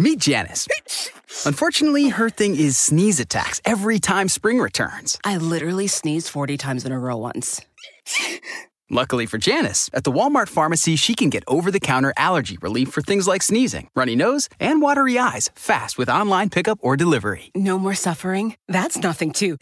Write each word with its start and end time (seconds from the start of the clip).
Meet 0.00 0.20
Janice. 0.20 0.66
Unfortunately, 1.44 2.08
her 2.08 2.30
thing 2.30 2.56
is 2.56 2.78
sneeze 2.78 3.20
attacks 3.20 3.60
every 3.66 3.98
time 3.98 4.28
spring 4.28 4.58
returns. 4.58 5.18
I 5.24 5.36
literally 5.36 5.88
sneezed 5.88 6.28
40 6.28 6.56
times 6.56 6.86
in 6.86 6.92
a 6.92 6.98
row 6.98 7.18
once. 7.18 7.60
Luckily 8.88 9.26
for 9.26 9.36
Janice, 9.36 9.90
at 9.92 10.04
the 10.04 10.10
Walmart 10.10 10.48
pharmacy, 10.48 10.96
she 10.96 11.14
can 11.14 11.28
get 11.28 11.44
over 11.46 11.70
the 11.70 11.78
counter 11.78 12.14
allergy 12.16 12.56
relief 12.62 12.88
for 12.88 13.02
things 13.02 13.28
like 13.28 13.42
sneezing, 13.42 13.90
runny 13.94 14.16
nose, 14.16 14.48
and 14.58 14.80
watery 14.80 15.18
eyes 15.18 15.50
fast 15.54 15.98
with 15.98 16.08
online 16.08 16.48
pickup 16.48 16.78
or 16.80 16.96
delivery. 16.96 17.50
No 17.54 17.78
more 17.78 17.94
suffering? 17.94 18.56
That's 18.68 18.96
nothing 18.96 19.32
to 19.32 19.58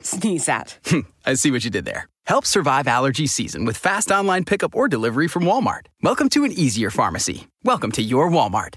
sneeze 0.00 0.48
at. 0.48 0.78
I 1.26 1.34
see 1.34 1.50
what 1.50 1.64
you 1.64 1.70
did 1.70 1.84
there. 1.84 2.08
Help 2.24 2.46
survive 2.46 2.88
allergy 2.88 3.26
season 3.26 3.66
with 3.66 3.76
fast 3.76 4.10
online 4.10 4.46
pickup 4.46 4.74
or 4.74 4.88
delivery 4.88 5.28
from 5.28 5.44
Walmart. 5.44 5.88
Welcome 6.02 6.30
to 6.30 6.44
an 6.44 6.52
easier 6.52 6.88
pharmacy. 6.88 7.46
Welcome 7.62 7.92
to 7.92 8.02
your 8.02 8.30
Walmart. 8.30 8.76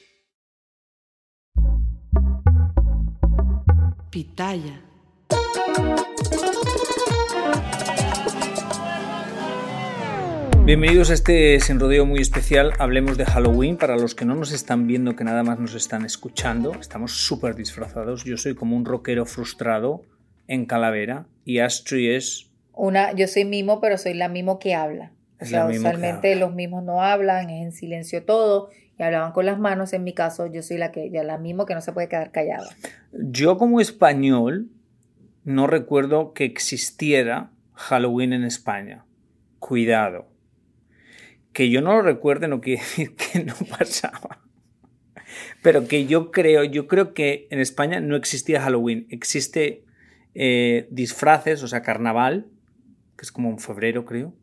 Pitaya. 4.21 4.79
Bienvenidos 10.63 11.09
a 11.09 11.15
este 11.15 11.59
sin 11.59 11.79
rodeo 11.79 12.05
muy 12.05 12.19
especial. 12.19 12.73
Hablemos 12.77 13.17
de 13.17 13.25
Halloween. 13.25 13.77
Para 13.77 13.97
los 13.97 14.13
que 14.13 14.25
no 14.25 14.35
nos 14.35 14.51
están 14.51 14.85
viendo, 14.85 15.15
que 15.15 15.23
nada 15.23 15.41
más 15.41 15.57
nos 15.57 15.73
están 15.73 16.05
escuchando, 16.05 16.75
estamos 16.79 17.13
súper 17.13 17.55
disfrazados. 17.55 18.23
Yo 18.23 18.37
soy 18.37 18.53
como 18.53 18.77
un 18.77 18.85
rockero 18.85 19.25
frustrado 19.25 20.03
en 20.47 20.67
calavera 20.67 21.25
y 21.43 21.57
Astrid 21.57 22.11
es. 22.11 22.51
Una, 22.73 23.13
yo 23.13 23.27
soy 23.27 23.45
mimo, 23.45 23.81
pero 23.81 23.97
soy 23.97 24.13
la 24.13 24.29
mimo 24.29 24.59
que 24.59 24.75
habla. 24.75 25.13
O 25.39 25.45
sea, 25.45 25.65
usualmente 25.65 26.35
los 26.35 26.53
mimos 26.53 26.83
no 26.83 27.01
hablan, 27.01 27.49
es 27.49 27.63
en 27.63 27.71
silencio 27.71 28.23
todo, 28.23 28.69
hablaban 29.03 29.31
con 29.31 29.45
las 29.45 29.59
manos. 29.59 29.93
En 29.93 30.03
mi 30.03 30.13
caso, 30.13 30.47
yo 30.47 30.61
soy 30.61 30.77
la 30.77 30.91
que, 30.91 31.09
ya 31.09 31.23
la 31.23 31.37
mimo 31.37 31.65
que 31.65 31.75
no 31.75 31.81
se 31.81 31.93
puede 31.93 32.07
quedar 32.07 32.31
callada. 32.31 32.69
Yo, 33.11 33.57
como 33.57 33.79
español, 33.79 34.69
no 35.43 35.67
recuerdo 35.67 36.33
que 36.33 36.45
existiera 36.45 37.51
Halloween 37.73 38.33
en 38.33 38.43
España. 38.43 39.05
Cuidado. 39.59 40.27
Que 41.53 41.69
yo 41.69 41.81
no 41.81 41.93
lo 41.93 42.01
recuerde 42.01 42.47
no 42.47 42.61
quiere 42.61 42.81
decir 42.81 43.15
que 43.15 43.43
no 43.43 43.55
pasaba. 43.77 44.41
Pero 45.61 45.87
que 45.87 46.05
yo 46.05 46.31
creo, 46.31 46.63
yo 46.63 46.87
creo 46.87 47.13
que 47.13 47.47
en 47.51 47.59
España 47.59 47.99
no 47.99 48.15
existía 48.15 48.61
Halloween. 48.61 49.07
Existe 49.09 49.85
eh, 50.33 50.87
disfraces, 50.91 51.63
o 51.63 51.67
sea, 51.67 51.81
carnaval, 51.81 52.47
que 53.17 53.23
es 53.23 53.31
como 53.31 53.49
en 53.49 53.59
febrero, 53.59 54.05
creo. 54.05 54.33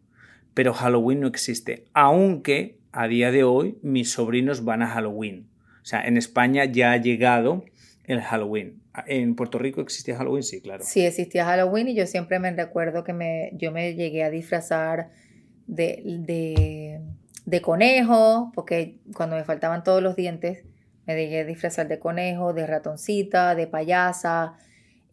Pero 0.54 0.72
Halloween 0.72 1.20
no 1.20 1.26
existe. 1.28 1.86
Aunque 1.92 2.77
a 2.92 3.08
día 3.08 3.30
de 3.30 3.44
hoy 3.44 3.78
mis 3.82 4.12
sobrinos 4.12 4.64
van 4.64 4.82
a 4.82 4.88
Halloween. 4.88 5.48
O 5.82 5.84
sea, 5.84 6.06
en 6.06 6.16
España 6.16 6.64
ya 6.64 6.92
ha 6.92 6.96
llegado 6.96 7.64
el 8.04 8.20
Halloween. 8.20 8.82
¿En 9.06 9.36
Puerto 9.36 9.58
Rico 9.58 9.80
existía 9.80 10.16
Halloween? 10.16 10.42
Sí, 10.42 10.60
claro. 10.60 10.82
Sí 10.84 11.04
existía 11.04 11.44
Halloween 11.44 11.88
y 11.88 11.94
yo 11.94 12.06
siempre 12.06 12.38
me 12.38 12.50
recuerdo 12.50 13.04
que 13.04 13.12
me, 13.12 13.50
yo 13.54 13.70
me 13.70 13.94
llegué 13.94 14.24
a 14.24 14.30
disfrazar 14.30 15.10
de, 15.66 17.00
de, 17.44 17.60
conejo, 17.62 18.50
porque 18.54 18.96
cuando 19.14 19.36
me 19.36 19.44
faltaban 19.44 19.84
todos 19.84 20.02
los 20.02 20.16
dientes, 20.16 20.64
me 21.06 21.14
llegué 21.14 21.40
a 21.40 21.44
disfrazar 21.44 21.88
de 21.88 21.98
conejo, 21.98 22.52
de 22.52 22.66
ratoncita, 22.66 23.54
de 23.54 23.66
payasa. 23.66 24.54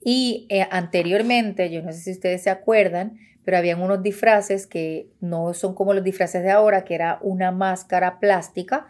Y 0.04 0.48
eh, 0.50 0.66
anteriormente, 0.72 1.70
yo 1.70 1.82
no 1.82 1.92
sé 1.92 2.00
si 2.00 2.12
ustedes 2.12 2.44
se 2.44 2.50
acuerdan, 2.50 3.18
pero 3.46 3.58
habían 3.58 3.82
unos 3.82 4.02
disfraces 4.04 4.68
que 4.68 5.08
no 5.22 5.54
son 5.54 5.76
como 5.76 5.94
los 5.94 6.04
disfraces 6.04 6.44
de 6.44 6.52
ahora, 6.52 6.84
que 6.84 6.96
era 6.96 7.20
una 7.22 7.52
máscara 7.52 8.20
plástica 8.20 8.88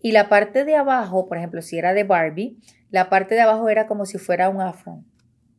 y 0.00 0.12
la 0.12 0.28
parte 0.28 0.64
de 0.64 0.76
abajo, 0.76 1.26
por 1.26 1.36
ejemplo, 1.36 1.60
si 1.62 1.78
era 1.78 1.92
de 1.92 2.04
Barbie, 2.04 2.56
la 2.90 3.10
parte 3.10 3.34
de 3.34 3.40
abajo 3.40 3.68
era 3.68 3.86
como 3.86 4.06
si 4.06 4.18
fuera 4.18 4.48
un 4.48 4.60
afro, 4.60 5.02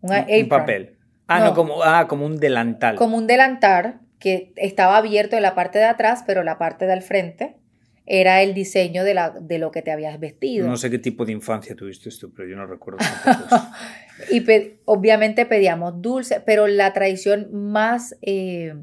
un, 0.02 0.48
papel. 0.48 0.98
Ah, 1.28 1.40
no, 1.40 1.46
No. 1.48 1.54
como, 1.54 1.84
ah, 1.84 2.08
como 2.08 2.26
un 2.26 2.38
delantal. 2.38 2.96
como 2.96 3.18
un 3.18 3.28
delantal 3.28 4.00
que 4.20 4.54
estaba 4.56 4.98
abierto 4.98 5.36
en 5.36 5.42
la 5.42 5.54
parte 5.54 5.80
de 5.80 5.86
atrás, 5.86 6.24
pero 6.26 6.44
la 6.44 6.58
parte 6.58 6.86
del 6.86 7.02
frente 7.02 7.58
era 8.06 8.42
el 8.42 8.54
diseño 8.54 9.04
de, 9.04 9.14
la, 9.14 9.32
de 9.32 9.60
lo 9.60 9.72
que 9.72 9.82
te 9.82 9.92
habías 9.92 10.18
vestido. 10.20 10.66
No 10.66 10.78
sé 10.78 10.90
qué 10.90 10.98
tipo 10.98 11.26
de 11.26 11.34
infancia 11.34 11.76
tuviste 11.76 12.10
tú, 12.18 12.32
pero 12.34 12.48
yo 12.48 12.56
no 12.56 12.66
recuerdo. 12.66 13.00
Y 14.30 14.42
pe- 14.42 14.80
obviamente 14.86 15.46
pedíamos 15.46 16.02
dulce, 16.02 16.42
pero 16.46 16.68
la 16.68 16.94
tradición 16.94 17.50
más, 17.54 18.16
eh, 18.22 18.74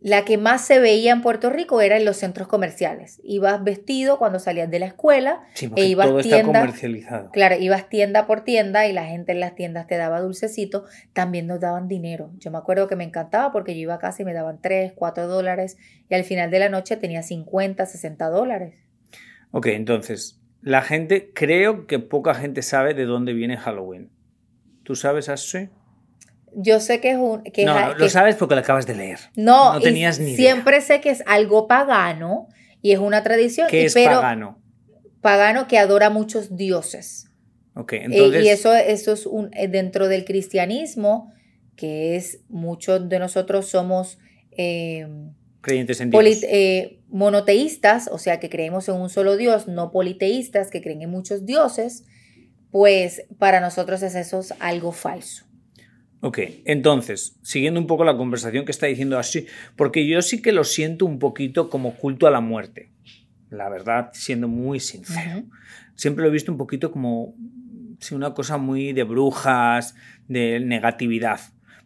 la 0.00 0.24
que 0.24 0.36
más 0.36 0.64
se 0.64 0.80
veía 0.80 1.12
en 1.12 1.22
Puerto 1.22 1.48
Rico 1.48 1.80
era 1.80 1.96
en 1.96 2.04
los 2.04 2.16
centros 2.16 2.48
comerciales. 2.48 3.20
Ibas 3.22 3.62
vestido 3.62 4.18
cuando 4.18 4.40
salías 4.40 4.68
de 4.68 4.80
la 4.80 4.86
escuela, 4.86 5.42
Sí, 5.54 5.70
e 5.76 5.84
ibas 5.84 6.08
todo 6.08 6.18
está 6.18 6.42
tienda, 6.42 6.60
comercializado. 6.60 7.30
claro, 7.30 7.54
ibas 7.60 7.88
tienda 7.88 8.26
por 8.26 8.42
tienda 8.42 8.88
y 8.88 8.92
la 8.92 9.04
gente 9.06 9.30
en 9.30 9.38
las 9.38 9.54
tiendas 9.54 9.86
te 9.86 9.96
daba 9.96 10.20
dulcecito, 10.20 10.84
también 11.12 11.46
nos 11.46 11.60
daban 11.60 11.86
dinero. 11.86 12.32
Yo 12.38 12.50
me 12.50 12.58
acuerdo 12.58 12.88
que 12.88 12.96
me 12.96 13.04
encantaba 13.04 13.52
porque 13.52 13.74
yo 13.76 13.82
iba 13.82 13.94
a 13.94 13.98
casa 14.00 14.22
y 14.22 14.24
me 14.24 14.32
daban 14.34 14.60
3, 14.60 14.92
4 14.96 15.28
dólares 15.28 15.76
y 16.08 16.14
al 16.16 16.24
final 16.24 16.50
de 16.50 16.58
la 16.58 16.68
noche 16.68 16.96
tenía 16.96 17.22
50, 17.22 17.86
60 17.86 18.28
dólares. 18.28 18.74
Ok, 19.52 19.66
entonces, 19.66 20.40
la 20.62 20.82
gente, 20.82 21.30
creo 21.32 21.86
que 21.86 22.00
poca 22.00 22.34
gente 22.34 22.62
sabe 22.62 22.94
de 22.94 23.04
dónde 23.04 23.34
viene 23.34 23.56
Halloween. 23.56 24.10
¿Tú 24.84 24.96
sabes, 24.96 25.28
Ashley? 25.28 25.68
Yo 26.54 26.80
sé 26.80 27.00
que 27.00 27.12
es 27.12 27.16
un... 27.16 27.42
Que 27.44 27.64
No, 27.64 27.78
es- 27.78 27.86
no, 27.86 27.92
que 27.94 27.98
lo 28.00 28.06
es- 28.06 28.12
sabes 28.12 28.36
porque 28.36 28.54
lo 28.54 28.60
acabas 28.60 28.86
de 28.86 28.94
leer. 28.94 29.18
No, 29.36 29.72
No 29.74 29.80
y 29.80 29.82
tenías 29.82 30.18
ni 30.18 30.32
idea. 30.32 30.36
siempre 30.36 30.80
sé 30.80 31.00
que 31.00 31.10
es 31.10 31.22
algo 31.26 31.66
pagano 31.66 32.48
y 32.82 32.92
es 32.92 32.98
una 32.98 33.22
tradición, 33.22 33.68
¿Qué 33.70 33.82
y- 33.82 33.84
es 33.86 33.94
pero 33.94 34.16
pagano? 34.16 34.60
pagano 35.20 35.66
que 35.68 35.78
adora 35.78 36.10
muchos 36.10 36.56
dioses. 36.56 37.30
Ok, 37.74 37.92
Eh, 37.94 38.00
entonces... 38.04 38.44
y 38.44 38.48
eso, 38.48 38.74
eso 38.74 39.12
es 39.12 39.24
un, 39.24 39.50
eh, 39.54 39.68
dentro 39.68 40.08
del 40.08 40.24
cristianismo, 40.26 41.32
que 41.76 42.16
es 42.16 42.40
muchos 42.48 43.08
de 43.08 43.18
nosotros 43.18 43.66
somos 43.68 44.18
eh, 44.50 45.06
Creyentes 45.62 46.00
en 46.02 46.10
Dios. 46.10 46.40
eh, 46.42 47.00
monoteístas, 47.08 48.08
o 48.12 48.18
sea 48.18 48.40
que 48.40 48.50
creemos 48.50 48.88
en 48.88 48.96
un 48.96 49.08
solo 49.08 49.36
Dios, 49.38 49.68
no 49.68 49.90
politeístas 49.90 50.70
que 50.70 50.82
creen 50.82 51.00
en 51.02 51.10
muchos 51.10 51.46
dioses, 51.46 52.04
pues 52.72 53.24
para 53.38 53.60
nosotros 53.60 54.02
es 54.02 54.16
eso 54.16 54.40
es 54.40 54.52
algo 54.58 54.90
falso. 54.90 55.44
Ok, 56.20 56.38
entonces, 56.64 57.38
siguiendo 57.42 57.78
un 57.78 57.86
poco 57.86 58.04
la 58.04 58.16
conversación 58.16 58.64
que 58.64 58.72
está 58.72 58.86
diciendo 58.86 59.18
así, 59.18 59.46
porque 59.76 60.06
yo 60.06 60.22
sí 60.22 60.40
que 60.40 60.52
lo 60.52 60.64
siento 60.64 61.04
un 61.04 61.18
poquito 61.18 61.68
como 61.68 61.96
culto 61.96 62.26
a 62.26 62.30
la 62.30 62.40
muerte, 62.40 62.90
la 63.50 63.68
verdad, 63.68 64.10
siendo 64.14 64.48
muy 64.48 64.80
sincero. 64.80 65.44
Siempre 65.94 66.22
lo 66.22 66.30
he 66.30 66.32
visto 66.32 66.50
un 66.50 66.58
poquito 66.58 66.90
como 66.90 67.34
sí, 68.00 68.14
una 68.14 68.34
cosa 68.34 68.56
muy 68.56 68.92
de 68.92 69.04
brujas, 69.04 69.94
de 70.28 70.60
negatividad. 70.60 71.40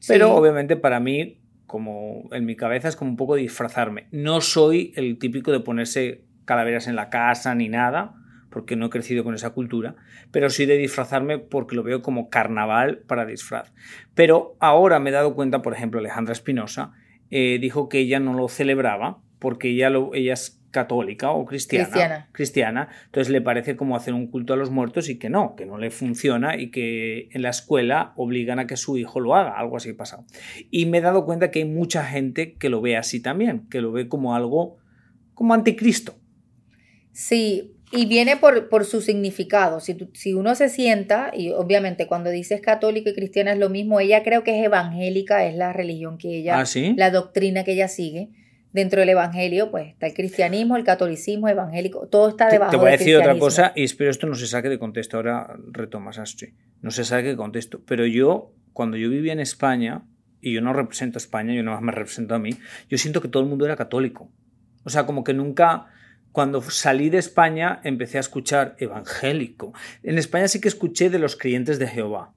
Pero 0.07 0.35
obviamente 0.35 0.77
para 0.77 1.01
mí, 1.01 1.41
como 1.67 2.29
en 2.33 2.45
mi 2.45 2.57
cabeza, 2.57 2.89
es 2.89 2.97
como 2.97 3.11
un 3.11 3.17
poco 3.17 3.35
disfrazarme. 3.35 4.07
No 4.13 4.41
soy 4.41 4.93
el 4.97 5.19
típico 5.19 5.51
de 5.51 5.61
ponerse 5.61 6.25
calaveras 6.45 6.87
en 6.87 6.97
la 6.97 7.11
casa 7.11 7.55
ni 7.55 7.69
nada, 7.69 8.15
porque 8.57 8.75
no 8.75 8.87
he 8.87 8.89
crecido 8.89 9.23
con 9.23 9.35
esa 9.35 9.51
cultura, 9.51 9.97
pero 10.31 10.49
sí 10.49 10.65
de 10.65 10.79
disfrazarme 10.79 11.39
porque 11.39 11.77
lo 11.77 11.83
veo 11.83 12.01
como 12.01 12.31
carnaval 12.31 13.03
para 13.07 13.27
disfraz. 13.27 13.71
Pero 14.15 14.57
ahora 14.61 14.99
me 14.99 15.11
he 15.11 15.13
dado 15.13 15.35
cuenta, 15.35 15.61
por 15.61 15.75
ejemplo, 15.75 16.01
Alejandra 16.01 16.33
Espinosa 16.33 16.95
eh, 17.31 17.59
dijo 17.61 17.91
que 17.91 17.99
ella 17.99 18.19
no 18.19 18.33
lo 18.33 18.49
celebraba 18.49 19.21
porque 19.41 19.69
ella, 19.69 19.91
lo, 19.91 20.15
ella 20.15 20.33
es 20.33 20.59
católica 20.71 21.33
o 21.33 21.45
cristiana, 21.45 21.85
Cristiana. 21.85 22.29
cristiana, 22.33 22.89
entonces 23.05 23.31
le 23.31 23.43
parece 23.43 23.77
como 23.77 23.95
hacer 23.95 24.15
un 24.15 24.27
culto 24.29 24.55
a 24.55 24.57
los 24.57 24.71
muertos 24.71 25.11
y 25.11 25.19
que 25.19 25.29
no, 25.29 25.55
que 25.55 25.67
no 25.67 25.77
le 25.77 25.91
funciona 25.91 26.57
y 26.57 26.71
que 26.71 27.29
en 27.33 27.43
la 27.43 27.51
escuela 27.51 28.15
obligan 28.17 28.59
a 28.59 28.67
que 28.67 28.79
su 28.79 28.97
hijo 28.97 29.21
lo 29.21 29.35
haga, 29.35 29.59
algo 29.59 29.77
así 29.77 29.93
pasa. 29.93 30.25
Y 30.71 30.87
me 30.87 30.97
he 30.97 31.03
dado 31.03 31.27
cuenta 31.27 31.51
que 31.51 31.59
hay 31.59 31.67
mucha 31.67 32.07
gente 32.07 32.55
que 32.55 32.71
lo 32.71 32.81
ve 32.81 32.97
así 32.97 33.21
también, 33.21 33.69
que 33.69 33.83
lo 33.83 33.93
ve 33.93 34.09
como 34.09 34.35
algo 34.35 34.79
como 35.35 35.53
anticristo. 35.53 36.15
Sí, 37.13 37.76
y 37.93 38.07
viene 38.07 38.37
por, 38.37 38.69
por 38.69 38.85
su 38.85 39.01
significado. 39.01 39.81
Si, 39.81 39.95
tú- 39.95 40.11
si 40.15 40.35
uno 40.35 40.55
se 40.55 40.69
sienta, 40.69 41.31
y 41.35 41.51
obviamente 41.51 42.07
cuando 42.07 42.31
dices 42.31 42.61
católico 42.61 43.11
y 43.11 43.15
cristiana 43.15 43.53
es 43.53 43.59
lo 43.59 43.69
mismo, 43.71 44.01
ella 44.01 44.23
creo 44.23 44.43
que 44.45 44.59
es 44.59 44.65
evangélica, 44.65 45.47
es 45.47 45.55
la 45.55 45.73
religión 45.73 46.19
que 46.19 46.37
ella, 46.37 46.59
¿Ah, 46.61 46.67
sí? 46.67 46.95
la 46.97 47.11
doctrina 47.11 47.65
que 47.65 47.73
ella 47.73 47.89
sigue. 47.89 48.31
dentro 48.73 49.01
del 49.01 49.09
evangelio, 49.09 49.71
pues 49.71 49.89
está 49.89 50.07
el 50.07 50.13
cristianismo, 50.13 50.77
el 50.77 50.85
catolicismo, 50.85 51.49
evangélico, 51.49 52.09
todo 52.09 52.29
está 52.29 52.49
Te, 52.49 52.57
debajo 52.57 52.73
te 52.73 52.77
voy 52.77 52.89
a 52.89 52.91
decir 52.93 53.17
otra 53.17 53.39
cosa 53.39 53.73
y 53.75 53.85
espero 53.85 54.11
esto 54.11 54.27
no 54.27 54.35
se 54.35 54.47
saque 54.47 54.69
de 54.69 54.79
contexto. 54.79 55.17
Ahora 55.17 55.57
retomas 55.73 56.19
Astrid. 56.19 56.53
No 56.83 56.91
se 56.91 57.05
saque 57.05 57.29
de 57.29 57.37
contexto. 57.37 57.81
Pero 57.87 58.05
yo, 58.05 58.53
cuando 58.75 58.99
yo 58.99 59.09
vivía 59.09 59.33
en 59.33 59.41
España, 59.41 60.03
y 60.43 60.53
yo 60.53 60.61
no 60.61 60.75
represento 60.75 61.17
a 61.17 61.21
España, 61.23 61.55
yo 61.55 61.63
nada 61.63 61.77
más 61.79 61.85
me 61.87 61.93
represento 61.93 62.35
a 62.35 62.39
mí, 62.39 62.51
yo 62.91 62.99
siento 62.99 63.23
que 63.23 63.29
todo 63.29 63.43
el 63.43 63.49
mundo 63.49 63.65
era 63.65 63.77
católico. 63.77 64.31
O 64.85 64.91
sea, 64.91 65.07
como 65.07 65.25
que 65.25 65.33
nunca, 65.33 65.87
cuando 66.37 66.61
salí 66.61 67.09
de 67.09 67.17
España, 67.17 67.81
empecé 67.83 68.19
a 68.19 68.21
escuchar 68.21 68.77
evangélico. 68.79 69.73
En 70.03 70.19
España 70.19 70.49
sí 70.49 70.61
que 70.61 70.69
escuché 70.69 71.09
de 71.09 71.19
los 71.19 71.35
creyentes 71.35 71.79
de 71.79 71.87
Jehová. 71.89 72.35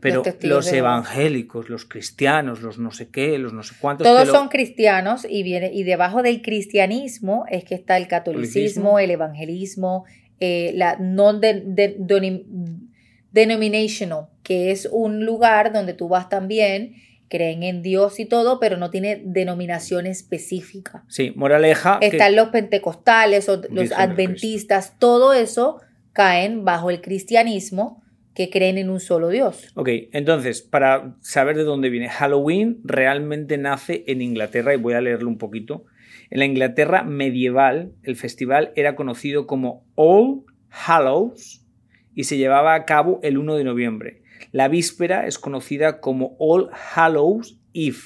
Pero 0.00 0.22
Los 0.48 0.72
evangélicos, 0.78 1.68
los 1.68 1.84
cristianos, 1.84 2.62
los 2.62 2.78
no 2.78 2.92
sé 2.92 3.10
qué, 3.10 3.36
los 3.36 3.52
no 3.52 3.62
sé 3.62 3.74
cuántos. 3.78 4.06
Todos 4.06 4.26
lo- 4.26 4.32
son 4.32 4.48
cristianos 4.48 5.26
y 5.28 5.42
viene 5.42 5.70
y 5.70 5.82
debajo 5.82 6.22
del 6.22 6.40
cristianismo 6.40 7.44
es 7.50 7.64
que 7.64 7.74
está 7.74 7.98
el 7.98 8.08
catolicismo, 8.08 8.98
el 8.98 9.10
evangelismo, 9.10 10.06
eh, 10.40 10.72
la 10.74 10.96
non 10.98 11.38
de- 11.42 11.60
de- 11.78 11.96
doni- 11.98 12.46
denominational, 13.32 14.28
que 14.42 14.70
es 14.70 14.88
un 14.90 15.26
lugar 15.26 15.74
donde 15.74 15.92
tú 15.92 16.08
vas 16.08 16.30
también, 16.30 16.94
creen 17.32 17.62
en 17.62 17.80
Dios 17.80 18.20
y 18.20 18.26
todo, 18.26 18.60
pero 18.60 18.76
no 18.76 18.90
tiene 18.90 19.22
denominación 19.24 20.06
específica. 20.06 21.02
Sí, 21.08 21.32
moraleja. 21.34 21.98
que- 22.00 22.08
Están 22.08 22.36
los 22.36 22.48
pentecostales 22.50 23.48
o 23.48 23.62
los 23.70 23.90
adventistas, 23.92 24.98
todo 24.98 25.32
eso 25.32 25.80
caen 26.12 26.66
bajo 26.66 26.90
el 26.90 27.00
cristianismo 27.00 28.02
que 28.34 28.50
creen 28.50 28.76
en 28.76 28.90
un 28.90 29.00
solo 29.00 29.30
Dios. 29.30 29.72
Ok, 29.76 29.88
entonces, 30.12 30.60
para 30.60 31.16
saber 31.20 31.56
de 31.56 31.64
dónde 31.64 31.88
viene, 31.88 32.10
Halloween 32.10 32.80
realmente 32.84 33.56
nace 33.56 34.04
en 34.06 34.20
Inglaterra 34.20 34.74
y 34.74 34.76
voy 34.76 34.92
a 34.92 35.00
leerlo 35.00 35.28
un 35.28 35.38
poquito. 35.38 35.84
En 36.30 36.38
la 36.38 36.44
Inglaterra 36.44 37.02
medieval, 37.02 37.92
el 38.02 38.16
festival 38.16 38.72
era 38.76 38.94
conocido 38.94 39.46
como 39.46 39.84
All 39.94 40.42
Hallows 40.70 41.64
y 42.14 42.24
se 42.24 42.36
llevaba 42.36 42.74
a 42.74 42.84
cabo 42.84 43.20
el 43.22 43.38
1 43.38 43.56
de 43.56 43.64
noviembre. 43.64 44.21
La 44.50 44.68
víspera 44.68 45.26
es 45.26 45.38
conocida 45.38 46.00
como 46.00 46.36
All 46.38 46.70
Hallows 46.94 47.58
Eve 47.74 47.98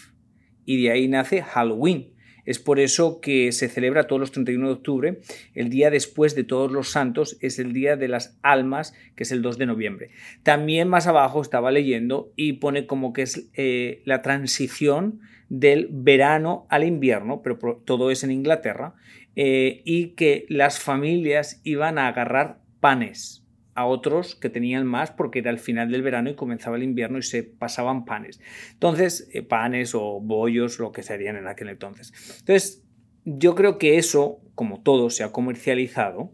y 0.64 0.82
de 0.82 0.90
ahí 0.90 1.08
nace 1.08 1.42
Halloween. 1.42 2.12
Es 2.44 2.60
por 2.60 2.78
eso 2.78 3.20
que 3.20 3.50
se 3.50 3.68
celebra 3.68 4.06
todos 4.06 4.20
los 4.20 4.30
31 4.30 4.68
de 4.68 4.72
octubre. 4.72 5.20
El 5.54 5.68
día 5.68 5.90
después 5.90 6.36
de 6.36 6.44
todos 6.44 6.70
los 6.70 6.90
santos 6.90 7.36
es 7.40 7.58
el 7.58 7.72
día 7.72 7.96
de 7.96 8.06
las 8.06 8.38
almas, 8.42 8.94
que 9.16 9.24
es 9.24 9.32
el 9.32 9.42
2 9.42 9.58
de 9.58 9.66
noviembre. 9.66 10.10
También 10.44 10.88
más 10.88 11.08
abajo 11.08 11.42
estaba 11.42 11.72
leyendo 11.72 12.32
y 12.36 12.54
pone 12.54 12.86
como 12.86 13.12
que 13.12 13.22
es 13.22 13.50
eh, 13.54 14.00
la 14.04 14.22
transición 14.22 15.20
del 15.48 15.88
verano 15.90 16.66
al 16.70 16.84
invierno, 16.84 17.42
pero 17.42 17.82
todo 17.84 18.10
es 18.12 18.22
en 18.22 18.30
Inglaterra, 18.30 18.94
eh, 19.34 19.82
y 19.84 20.10
que 20.10 20.46
las 20.48 20.78
familias 20.78 21.60
iban 21.64 21.98
a 21.98 22.08
agarrar 22.08 22.60
panes 22.80 23.45
a 23.76 23.86
otros 23.86 24.34
que 24.34 24.48
tenían 24.48 24.86
más 24.86 25.10
porque 25.10 25.40
era 25.40 25.50
el 25.50 25.58
final 25.58 25.90
del 25.90 26.02
verano 26.02 26.30
y 26.30 26.34
comenzaba 26.34 26.76
el 26.76 26.82
invierno 26.82 27.18
y 27.18 27.22
se 27.22 27.42
pasaban 27.42 28.04
panes. 28.04 28.40
Entonces, 28.72 29.28
eh, 29.32 29.42
panes 29.42 29.94
o 29.94 30.20
bollos, 30.20 30.78
lo 30.78 30.92
que 30.92 31.02
serían 31.02 31.36
en 31.36 31.46
aquel 31.46 31.68
entonces. 31.68 32.12
Entonces, 32.40 32.82
yo 33.24 33.54
creo 33.54 33.78
que 33.78 33.98
eso, 33.98 34.40
como 34.54 34.82
todo, 34.82 35.10
se 35.10 35.24
ha 35.24 35.30
comercializado 35.30 36.32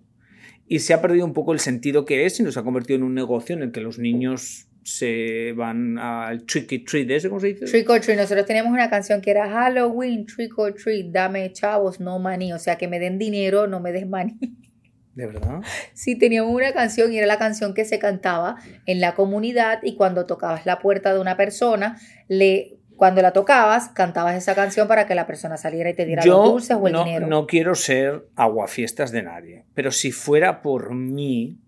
y 0.67 0.79
se 0.79 0.95
ha 0.95 1.03
perdido 1.03 1.27
un 1.27 1.33
poco 1.33 1.53
el 1.53 1.59
sentido 1.59 2.05
que 2.05 2.27
es 2.27 2.39
y 2.39 2.45
nos 2.45 2.57
ha 2.57 2.63
convertido 2.63 2.97
en 2.99 3.03
un 3.03 3.15
negocio 3.15 3.57
en 3.57 3.63
el 3.63 3.73
que 3.73 3.81
los 3.81 3.99
niños 3.99 4.69
se 4.85 5.53
van 5.53 5.99
al 5.99 6.45
trick 6.45 6.73
or 6.73 6.85
treat, 6.85 7.11
¿ese 7.11 7.29
cómo 7.29 7.41
se 7.41 7.49
dice? 7.49 7.67
Trick 7.67 7.89
or 7.91 8.01
treat, 8.01 8.19
nosotros 8.19 8.47
teníamos 8.47 8.73
una 8.73 8.89
canción 8.89 9.21
que 9.21 9.31
era 9.31 9.49
Halloween, 9.49 10.27
trick 10.27 10.59
or 10.59 10.75
treat, 10.75 11.07
dame 11.07 11.53
chavos, 11.53 12.01
no 12.01 12.19
maní, 12.19 12.53
o 12.53 12.59
sea 12.59 12.77
que 12.77 12.89
me 12.89 12.99
den 12.99 13.19
dinero, 13.19 13.67
no 13.67 13.81
me 13.81 13.93
des 13.93 14.09
maní. 14.09 14.39
¿De 15.15 15.27
verdad? 15.27 15.61
Sí, 15.93 16.17
teníamos 16.19 16.55
una 16.55 16.73
canción 16.73 17.13
y 17.13 17.19
era 17.19 17.27
la 17.27 17.39
canción 17.39 17.75
que 17.75 17.85
se 17.85 17.99
cantaba 17.99 18.57
en 18.87 19.01
la 19.01 19.15
comunidad 19.15 19.81
y 19.83 19.95
cuando 19.97 20.25
tocabas 20.27 20.65
la 20.65 20.79
puerta 20.79 21.13
de 21.13 21.21
una 21.21 21.37
persona, 21.37 21.99
le, 22.29 22.79
cuando 22.97 23.21
la 23.21 23.33
tocabas, 23.33 23.89
cantabas 23.91 24.37
esa 24.37 24.55
canción 24.55 24.89
para 24.89 25.07
que 25.07 25.15
la 25.15 25.27
persona 25.27 25.57
saliera 25.59 25.91
y 25.91 25.95
te 25.95 26.07
diera 26.07 26.25
los 26.25 26.35
Yo 26.35 26.51
dulces 26.53 26.77
o 26.81 26.87
el 26.87 26.93
no, 26.95 27.05
dinero. 27.05 27.27
no 27.27 27.47
quiero 27.47 27.75
ser 27.75 28.27
aguafiestas 28.37 29.11
de 29.13 29.23
nadie, 29.23 29.65
pero 29.75 29.91
si 29.91 30.13
fuera 30.13 30.63
por 30.63 30.95
mí, 30.95 31.59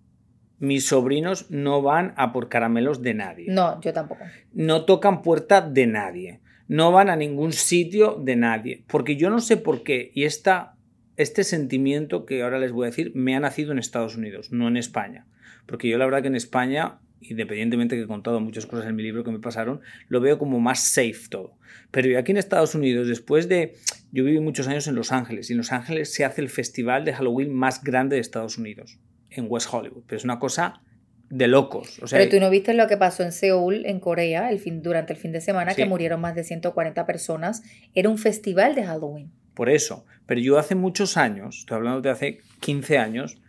mis 0.59 0.87
sobrinos 0.87 1.51
no 1.51 1.83
van 1.83 2.15
a 2.17 2.33
por 2.33 2.49
caramelos 2.49 3.03
de 3.03 3.13
nadie. 3.15 3.47
No, 3.49 3.81
yo 3.83 3.93
tampoco. 3.93 4.25
no 4.55 4.85
tocan 4.87 5.21
puerta 5.21 5.61
de 5.61 5.87
nadie, 5.87 6.41
no 6.69 6.93
van 6.93 7.11
a 7.11 7.17
ningún 7.17 7.53
sitio 7.53 8.15
de 8.23 8.37
nadie, 8.37 8.85
porque 8.87 9.17
yo 9.17 9.29
no 9.29 9.41
sé 9.41 9.59
por 9.59 9.83
qué, 9.83 10.13
y 10.15 10.25
esta, 10.25 10.74
este 11.17 11.45
sentimiento 11.45 12.27
que 12.27 12.43
ahora 12.43 12.59
les 12.59 12.73
voy 12.73 12.87
a 12.87 12.91
decir 12.91 13.13
me 13.15 13.37
ha 13.37 13.41
nacido 13.41 13.73
en 13.73 13.79
Estados 13.79 14.17
Unidos, 14.17 14.53
no 14.53 14.69
en 14.69 14.77
España, 14.77 15.27
porque 15.67 15.89
yo 15.89 15.99
la 15.99 16.05
verdad 16.05 16.23
que 16.23 16.29
en 16.29 16.37
España, 16.37 16.99
independientemente 17.21 17.97
que 17.97 18.03
he 18.03 18.07
contado 18.07 18.41
muchas 18.41 18.67
cosas 18.67 18.87
en 18.87 18.97
mi 18.97 19.03
libro 19.03 19.25
que 19.25 19.31
me 19.31 19.39
pasaron, 19.39 19.81
lo 20.09 20.21
veo 20.21 20.39
como 20.39 20.61
más 20.61 20.81
safe 20.81 21.29
todo. 21.31 21.57
Pero 21.91 22.09
yo 22.09 22.19
aquí 22.19 22.33
en 22.33 22.39
Estados 22.39 22.75
Unidos, 22.75 23.09
después 23.09 23.49
de, 23.49 23.75
yo 24.13 24.25
viví 24.25 24.41
muchos 24.41 24.69
años 24.69 24.87
en 24.89 24.95
Los 24.95 25.13
Ángeles, 25.13 25.49
y 25.51 25.53
en 25.53 25.59
Los 25.59 25.73
Ángeles 25.73 26.13
se 26.13 26.25
hace 26.25 26.41
el 26.41 26.49
festival 26.49 27.05
de 27.05 27.15
Halloween 27.15 27.53
más 27.53 27.83
grande 27.83 28.17
de 28.17 28.21
Estados 28.21 28.59
Unidos, 28.59 28.99
en 29.31 29.47
West 29.49 29.69
Hollywood, 29.73 30.03
pero 30.07 30.17
es 30.17 30.25
una 30.25 30.39
cosa 30.39 30.83
de 31.31 31.49
locos. 31.49 31.99
O 32.03 32.07
sea, 32.07 32.19
Pero 32.19 32.31
tú 32.31 32.41
no 32.41 32.51
viste 32.51 32.75
lo 32.75 32.87
que 32.87 32.97
pasó 32.97 33.23
en 33.23 33.33
Seúl, 33.33 33.87
en 33.87 33.99
Corea, 33.99 34.51
el 34.51 34.59
fin, 34.59 34.83
durante 34.83 35.13
el 35.13 35.19
fin 35.19 35.33
de 35.33 35.41
semana, 35.41 35.75
que 35.75 35.87
murieron 35.87 36.21
más 36.21 36.35
de 36.35 36.45
140 36.45 37.07
personas. 37.07 37.63
Era 37.95 38.09
un 38.09 38.19
festival 38.19 38.75
de 38.75 38.85
Halloween. 38.85 39.33
Por 39.55 39.71
eso. 39.71 40.05
Pero 40.27 40.41
yo 40.41 40.59
hace 40.59 40.75
muchos 40.75 41.17
años, 41.17 41.59
estoy 41.61 41.77
hablando 41.77 42.01
de 42.01 42.11
hace 42.11 42.39
15 42.61 42.99
años, 42.99 43.41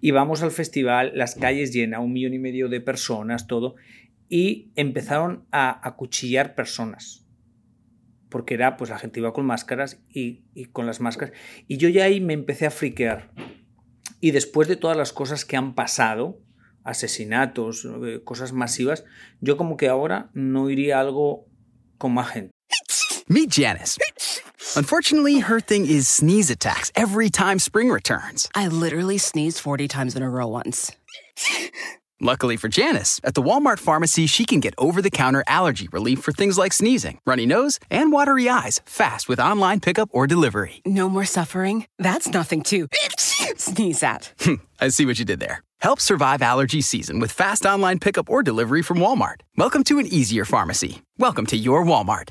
íbamos 0.00 0.42
al 0.42 0.50
festival, 0.50 1.12
las 1.14 1.34
calles 1.34 1.72
llenas, 1.72 2.00
un 2.00 2.12
millón 2.12 2.34
y 2.34 2.38
medio 2.38 2.68
de 2.68 2.80
personas, 2.80 3.46
todo, 3.46 3.76
y 4.28 4.72
empezaron 4.74 5.46
a 5.50 5.86
acuchillar 5.86 6.54
personas. 6.54 7.24
Porque 8.28 8.54
era, 8.54 8.76
pues 8.76 8.90
la 8.90 8.98
gente 8.98 9.20
iba 9.20 9.32
con 9.32 9.46
máscaras 9.46 10.02
y, 10.08 10.42
con 10.72 10.86
las 10.86 11.00
máscaras. 11.00 11.34
Y 11.68 11.76
yo 11.76 11.88
ya 11.88 12.04
ahí 12.04 12.20
me 12.20 12.32
empecé 12.32 12.66
a 12.66 12.70
friquear. 12.70 13.30
Y 14.20 14.32
después 14.32 14.66
de 14.66 14.76
todas 14.76 14.96
las 14.96 15.12
cosas 15.12 15.44
que 15.44 15.56
han 15.56 15.74
pasado, 15.74 16.40
asesinatos, 16.82 17.86
eh, 18.04 18.22
cosas 18.24 18.52
masivas, 18.52 19.04
yo 19.40 19.56
como 19.56 19.76
que 19.76 19.88
ahora 19.88 20.30
no 20.34 20.68
iría 20.68 20.98
a 20.98 21.00
algo 21.00 21.46
con 21.96 22.12
más 22.12 22.28
gente. 22.28 22.50
Meet 23.28 23.50
Janice. 23.50 23.98
Unfortunately, 24.76 25.38
her 25.38 25.58
thing 25.58 25.86
is 25.86 26.08
sneeze 26.08 26.50
attacks 26.50 26.92
every 26.94 27.30
time 27.30 27.58
spring 27.58 27.88
returns. 27.90 28.50
I 28.54 28.68
literally 28.68 29.16
sneezed 29.16 29.60
40 29.60 29.88
times 29.88 30.14
in 30.14 30.22
a 30.22 30.28
row 30.28 30.46
once. 30.46 30.92
Luckily 32.20 32.56
for 32.58 32.68
Janice, 32.68 33.20
at 33.24 33.34
the 33.34 33.42
Walmart 33.42 33.78
pharmacy, 33.78 34.26
she 34.26 34.44
can 34.44 34.60
get 34.60 34.74
over 34.76 35.00
the 35.00 35.10
counter 35.10 35.42
allergy 35.46 35.88
relief 35.90 36.20
for 36.20 36.32
things 36.32 36.58
like 36.58 36.72
sneezing, 36.74 37.18
runny 37.26 37.46
nose, 37.46 37.80
and 37.90 38.12
watery 38.12 38.48
eyes 38.48 38.80
fast 38.84 39.28
with 39.28 39.40
online 39.40 39.80
pickup 39.80 40.10
or 40.12 40.26
delivery. 40.26 40.82
No 40.84 41.08
more 41.08 41.24
suffering? 41.24 41.86
That's 41.98 42.28
nothing 42.28 42.62
to 42.64 42.88
sneeze 43.56 44.02
at. 44.02 44.32
I 44.80 44.88
see 44.88 45.06
what 45.06 45.18
you 45.18 45.24
did 45.24 45.40
there. 45.40 45.62
Help 45.80 46.00
survive 46.00 46.40
allergy 46.42 46.82
season 46.82 47.20
with 47.20 47.32
fast 47.32 47.64
online 47.64 47.98
pickup 48.00 48.28
or 48.28 48.42
delivery 48.42 48.82
from 48.82 48.98
Walmart. 48.98 49.40
Welcome 49.56 49.84
to 49.84 49.98
an 49.98 50.06
easier 50.06 50.44
pharmacy. 50.44 51.02
Welcome 51.18 51.46
to 51.46 51.56
your 51.56 51.84
Walmart. 51.84 52.30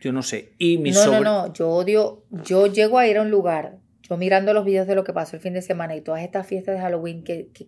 Yo 0.00 0.12
no 0.12 0.22
sé. 0.22 0.52
Y 0.58 0.78
mi 0.78 0.90
no, 0.90 1.00
sobre- 1.00 1.20
no, 1.20 1.46
no. 1.48 1.52
Yo 1.52 1.68
odio. 1.70 2.24
Yo 2.44 2.66
llego 2.66 2.98
a 2.98 3.06
ir 3.06 3.18
a 3.18 3.22
un 3.22 3.30
lugar. 3.30 3.76
Yo 4.02 4.16
mirando 4.16 4.52
los 4.54 4.64
videos 4.64 4.86
de 4.88 4.94
lo 4.96 5.04
que 5.04 5.12
pasó 5.12 5.36
el 5.36 5.42
fin 5.42 5.52
de 5.52 5.62
semana 5.62 5.94
y 5.94 6.00
todas 6.00 6.22
estas 6.22 6.46
fiestas 6.46 6.74
de 6.74 6.80
Halloween 6.80 7.22
que, 7.22 7.48
que, 7.54 7.66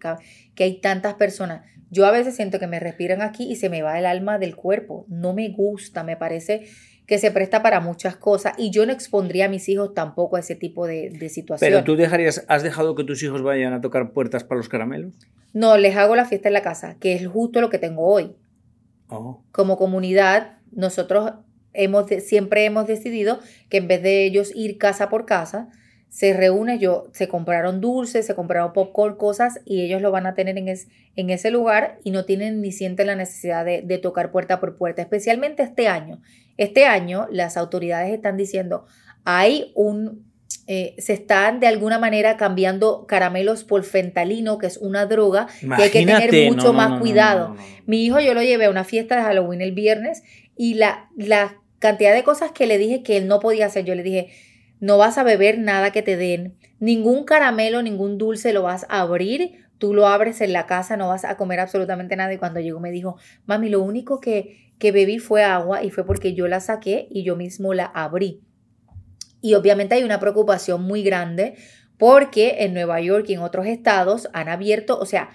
que 0.54 0.64
hay 0.64 0.80
tantas 0.80 1.14
personas. 1.14 1.64
Yo 1.90 2.06
a 2.06 2.10
veces 2.10 2.34
siento 2.34 2.58
que 2.58 2.66
me 2.66 2.80
respiran 2.80 3.22
aquí 3.22 3.44
y 3.44 3.56
se 3.56 3.68
me 3.68 3.82
va 3.82 3.98
el 3.98 4.06
alma 4.06 4.38
del 4.38 4.56
cuerpo. 4.56 5.04
No 5.08 5.34
me 5.34 5.50
gusta, 5.50 6.02
me 6.02 6.16
parece 6.16 6.64
que 7.06 7.18
se 7.18 7.30
presta 7.30 7.62
para 7.62 7.80
muchas 7.80 8.16
cosas 8.16 8.54
y 8.56 8.70
yo 8.70 8.86
no 8.86 8.92
expondría 8.92 9.44
a 9.44 9.48
mis 9.48 9.68
hijos 9.68 9.92
tampoco 9.92 10.36
a 10.36 10.40
ese 10.40 10.54
tipo 10.56 10.86
de, 10.86 11.10
de 11.10 11.28
situación. 11.28 11.70
Pero 11.70 11.84
tú 11.84 11.94
dejarías, 11.96 12.44
¿has 12.48 12.62
dejado 12.62 12.94
que 12.94 13.04
tus 13.04 13.22
hijos 13.22 13.42
vayan 13.42 13.72
a 13.74 13.80
tocar 13.80 14.12
puertas 14.12 14.42
para 14.42 14.56
los 14.58 14.68
caramelos? 14.68 15.12
No, 15.52 15.76
les 15.76 15.94
hago 15.96 16.16
la 16.16 16.24
fiesta 16.24 16.48
en 16.48 16.54
la 16.54 16.62
casa, 16.62 16.96
que 16.98 17.12
es 17.14 17.26
justo 17.28 17.60
lo 17.60 17.68
que 17.68 17.78
tengo 17.78 18.06
hoy. 18.06 18.32
Oh. 19.08 19.42
Como 19.52 19.76
comunidad, 19.76 20.58
nosotros 20.70 21.32
hemos 21.74 22.06
siempre 22.24 22.64
hemos 22.64 22.86
decidido 22.86 23.40
que 23.68 23.78
en 23.78 23.88
vez 23.88 24.02
de 24.02 24.24
ellos 24.24 24.52
ir 24.54 24.78
casa 24.78 25.08
por 25.08 25.26
casa, 25.26 25.68
se 26.12 26.34
reúne, 26.34 26.78
yo, 26.78 27.08
se 27.12 27.26
compraron 27.26 27.80
dulces, 27.80 28.26
se 28.26 28.34
compraron 28.34 28.74
popcorn, 28.74 29.16
cosas, 29.16 29.60
y 29.64 29.80
ellos 29.80 30.02
lo 30.02 30.10
van 30.10 30.26
a 30.26 30.34
tener 30.34 30.58
en, 30.58 30.68
en 30.68 31.30
ese 31.30 31.50
lugar 31.50 31.98
y 32.04 32.10
no 32.10 32.26
tienen 32.26 32.60
ni 32.60 32.70
sienten 32.70 33.06
la 33.06 33.16
necesidad 33.16 33.64
de, 33.64 33.80
de 33.80 33.96
tocar 33.96 34.30
puerta 34.30 34.60
por 34.60 34.76
puerta, 34.76 35.00
especialmente 35.00 35.62
este 35.62 35.88
año. 35.88 36.20
Este 36.58 36.84
año 36.84 37.26
las 37.30 37.56
autoridades 37.56 38.12
están 38.12 38.36
diciendo, 38.36 38.84
hay 39.24 39.72
un, 39.74 40.30
eh, 40.66 40.94
se 40.98 41.14
están 41.14 41.60
de 41.60 41.66
alguna 41.66 41.98
manera 41.98 42.36
cambiando 42.36 43.06
caramelos 43.06 43.64
por 43.64 43.82
fentalino, 43.82 44.58
que 44.58 44.66
es 44.66 44.76
una 44.76 45.06
droga, 45.06 45.48
y 45.62 45.72
hay 45.80 45.90
que 45.90 46.04
tener 46.04 46.50
mucho 46.50 46.74
más 46.74 47.00
cuidado. 47.00 47.56
Mi 47.86 48.04
hijo 48.04 48.20
yo 48.20 48.34
lo 48.34 48.42
llevé 48.42 48.66
a 48.66 48.70
una 48.70 48.84
fiesta 48.84 49.16
de 49.16 49.22
Halloween 49.22 49.62
el 49.62 49.72
viernes 49.72 50.22
y 50.56 50.74
la, 50.74 51.08
la 51.16 51.61
cantidad 51.82 52.14
de 52.14 52.22
cosas 52.22 52.52
que 52.52 52.66
le 52.66 52.78
dije 52.78 53.02
que 53.02 53.16
él 53.16 53.26
no 53.26 53.40
podía 53.40 53.66
hacer, 53.66 53.84
yo 53.84 53.96
le 53.96 54.04
dije, 54.04 54.28
no 54.78 54.98
vas 54.98 55.18
a 55.18 55.24
beber 55.24 55.58
nada 55.58 55.90
que 55.90 56.00
te 56.00 56.16
den, 56.16 56.56
ningún 56.78 57.24
caramelo, 57.24 57.82
ningún 57.82 58.18
dulce 58.18 58.52
lo 58.52 58.62
vas 58.62 58.86
a 58.88 59.00
abrir, 59.00 59.66
tú 59.78 59.92
lo 59.92 60.06
abres 60.06 60.40
en 60.40 60.52
la 60.52 60.66
casa, 60.66 60.96
no 60.96 61.08
vas 61.08 61.24
a 61.24 61.36
comer 61.36 61.58
absolutamente 61.58 62.14
nada. 62.14 62.32
Y 62.32 62.38
cuando 62.38 62.60
llegó 62.60 62.78
me 62.78 62.92
dijo, 62.92 63.16
mami, 63.46 63.68
lo 63.68 63.82
único 63.82 64.20
que, 64.20 64.72
que 64.78 64.92
bebí 64.92 65.18
fue 65.18 65.42
agua 65.42 65.82
y 65.82 65.90
fue 65.90 66.06
porque 66.06 66.34
yo 66.34 66.46
la 66.46 66.60
saqué 66.60 67.08
y 67.10 67.24
yo 67.24 67.34
mismo 67.34 67.74
la 67.74 67.86
abrí. 67.86 68.42
Y 69.40 69.54
obviamente 69.54 69.96
hay 69.96 70.04
una 70.04 70.20
preocupación 70.20 70.84
muy 70.84 71.02
grande 71.02 71.56
porque 71.98 72.58
en 72.60 72.74
Nueva 72.74 73.00
York 73.00 73.24
y 73.28 73.34
en 73.34 73.40
otros 73.40 73.66
estados 73.66 74.28
han 74.32 74.48
abierto, 74.48 75.00
o 75.00 75.04
sea, 75.04 75.30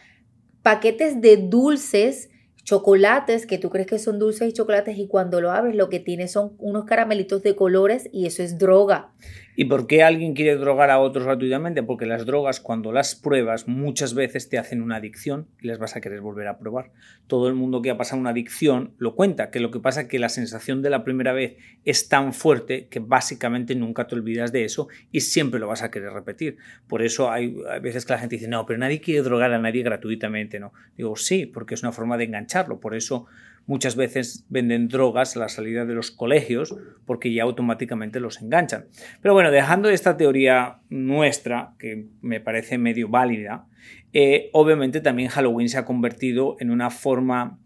paquetes 0.64 1.20
de 1.20 1.36
dulces 1.36 2.30
chocolates 2.68 3.46
que 3.46 3.58
tú 3.58 3.70
crees 3.70 3.88
que 3.88 3.98
son 3.98 4.20
dulces 4.20 4.50
y 4.50 4.52
chocolates 4.52 4.98
y 4.98 5.08
cuando 5.08 5.40
lo 5.40 5.52
abres 5.52 5.74
lo 5.74 5.88
que 5.88 6.02
tiene 6.02 6.28
son 6.28 6.52
unos 6.60 6.84
caramelitos 6.84 7.42
de 7.42 7.56
colores 7.56 8.10
y 8.12 8.26
eso 8.26 8.44
es 8.44 8.58
droga. 8.58 9.14
¿Y 9.60 9.66
por 9.66 9.88
qué 9.88 10.04
alguien 10.04 10.36
quiere 10.36 10.56
drogar 10.56 10.92
a 10.92 11.00
otros 11.00 11.26
gratuitamente? 11.26 11.82
Porque 11.82 12.06
las 12.06 12.28
drogas, 12.28 12.60
cuando 12.60 12.92
las 12.92 13.16
pruebas, 13.16 13.68
muchas 13.68 14.14
veces 14.14 14.50
te 14.50 14.60
hacen 14.60 14.84
una 14.84 14.98
adicción 14.98 15.48
y 15.60 15.66
las 15.66 15.80
vas 15.80 15.96
a 15.96 16.00
querer 16.00 16.22
volver 16.22 16.48
a 16.48 16.60
probar. 16.60 16.92
Todo 17.26 17.48
el 17.48 17.56
mundo 17.56 17.82
que 17.82 17.90
ha 17.90 17.98
pasado 17.98 18.22
una 18.22 18.30
adicción 18.30 18.94
lo 19.00 19.16
cuenta, 19.16 19.50
que 19.50 19.60
lo 19.60 19.72
que 19.72 19.80
pasa 19.80 20.02
es 20.02 20.08
que 20.10 20.20
la 20.20 20.30
sensación 20.30 20.84
de 20.84 20.92
la 20.92 21.04
primera 21.04 21.34
vez 21.34 21.58
es 21.86 22.08
tan 22.08 22.34
fuerte 22.34 22.86
que 22.86 23.00
básicamente 23.00 23.74
nunca 23.74 24.06
te 24.06 24.14
olvidas 24.14 24.52
de 24.52 24.64
eso 24.64 24.90
y 25.12 25.22
siempre 25.22 25.60
lo 25.60 25.68
vas 25.68 25.82
a 25.82 25.90
querer 25.90 26.14
repetir. 26.14 26.58
Por 26.88 27.02
eso 27.02 27.32
hay, 27.32 27.58
hay 27.68 27.80
veces 27.80 28.06
que 28.06 28.14
la 28.14 28.20
gente 28.20 28.36
dice, 28.36 28.48
no, 28.48 28.64
pero 28.68 28.78
nadie 28.78 29.02
quiere 29.02 29.24
drogar 29.24 29.52
a 29.54 29.58
nadie 29.58 29.82
gratuitamente, 29.82 30.60
¿no? 30.60 30.72
Digo, 30.96 31.16
sí, 31.16 31.48
porque 31.48 31.74
es 31.74 31.82
una 31.82 31.92
forma 31.92 32.16
de 32.18 32.26
engancharlo. 32.26 32.80
Por 32.80 32.94
eso 32.94 33.26
Muchas 33.68 33.98
veces 33.98 34.46
venden 34.48 34.88
drogas 34.88 35.36
a 35.36 35.40
la 35.40 35.50
salida 35.50 35.86
de 35.86 35.94
los 35.94 36.10
colegios 36.10 36.74
porque 37.06 37.34
ya 37.34 37.44
automáticamente 37.44 38.22
los 38.22 38.42
enganchan. 38.42 38.88
Pero 39.22 39.34
bueno, 39.34 39.52
dejando 39.52 39.90
esta 39.90 40.16
teoría 40.16 40.80
nuestra, 40.90 41.76
que 41.78 42.08
me 42.22 42.40
parece 42.40 42.78
medio 42.78 43.10
válida, 43.10 43.68
eh, 44.14 44.50
obviamente 44.54 45.02
también 45.02 45.28
Halloween 45.30 45.68
se 45.68 45.78
ha 45.78 45.84
convertido 45.86 46.56
en 46.62 46.72
una 46.72 46.90
forma 46.90 47.60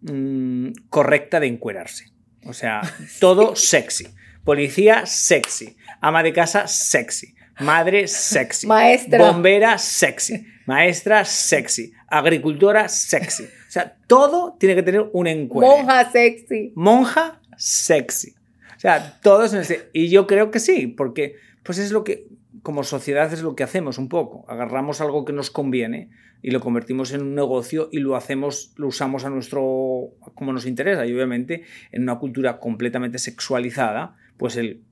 mm, 0.00 0.68
correcta 0.88 1.38
de 1.38 1.48
encuerarse. 1.48 2.06
O 2.46 2.54
sea, 2.54 2.80
todo 3.20 3.54
sexy. 3.54 4.08
Policía 4.44 5.04
sexy. 5.04 5.76
Ama 6.00 6.22
de 6.22 6.32
casa 6.32 6.66
sexy. 6.66 7.34
Madre 7.60 8.08
sexy. 8.08 8.66
Maestra. 8.66 9.30
Bombera 9.30 9.76
sexy. 9.76 10.46
Maestra 10.66 11.24
sexy. 11.24 11.92
Agricultora 12.08 12.88
sexy. 12.88 13.44
O 13.44 13.70
sea, 13.70 13.96
todo 14.06 14.56
tiene 14.58 14.74
que 14.74 14.82
tener 14.82 15.08
un 15.12 15.26
encuentro. 15.26 15.76
Monja 15.76 16.10
sexy. 16.10 16.72
Monja 16.74 17.40
sexy. 17.56 18.34
O 18.76 18.80
sea, 18.80 19.18
todo 19.22 19.44
es... 19.44 19.52
Ese... 19.54 19.90
Y 19.92 20.08
yo 20.08 20.26
creo 20.26 20.50
que 20.50 20.60
sí, 20.60 20.86
porque 20.86 21.36
pues 21.62 21.78
es 21.78 21.92
lo 21.92 22.04
que, 22.04 22.26
como 22.62 22.84
sociedad 22.84 23.32
es 23.32 23.42
lo 23.42 23.54
que 23.54 23.62
hacemos 23.62 23.98
un 23.98 24.08
poco. 24.08 24.44
Agarramos 24.48 25.00
algo 25.00 25.24
que 25.24 25.32
nos 25.32 25.50
conviene 25.50 26.10
y 26.42 26.50
lo 26.50 26.60
convertimos 26.60 27.12
en 27.12 27.22
un 27.22 27.34
negocio 27.34 27.88
y 27.92 27.98
lo 27.98 28.16
hacemos, 28.16 28.72
lo 28.76 28.88
usamos 28.88 29.24
a 29.24 29.30
nuestro, 29.30 30.10
como 30.34 30.52
nos 30.52 30.66
interesa. 30.66 31.06
Y 31.06 31.14
obviamente 31.14 31.62
en 31.92 32.02
una 32.02 32.18
cultura 32.18 32.58
completamente 32.58 33.18
sexualizada, 33.18 34.16
pues 34.36 34.56
el 34.56 34.82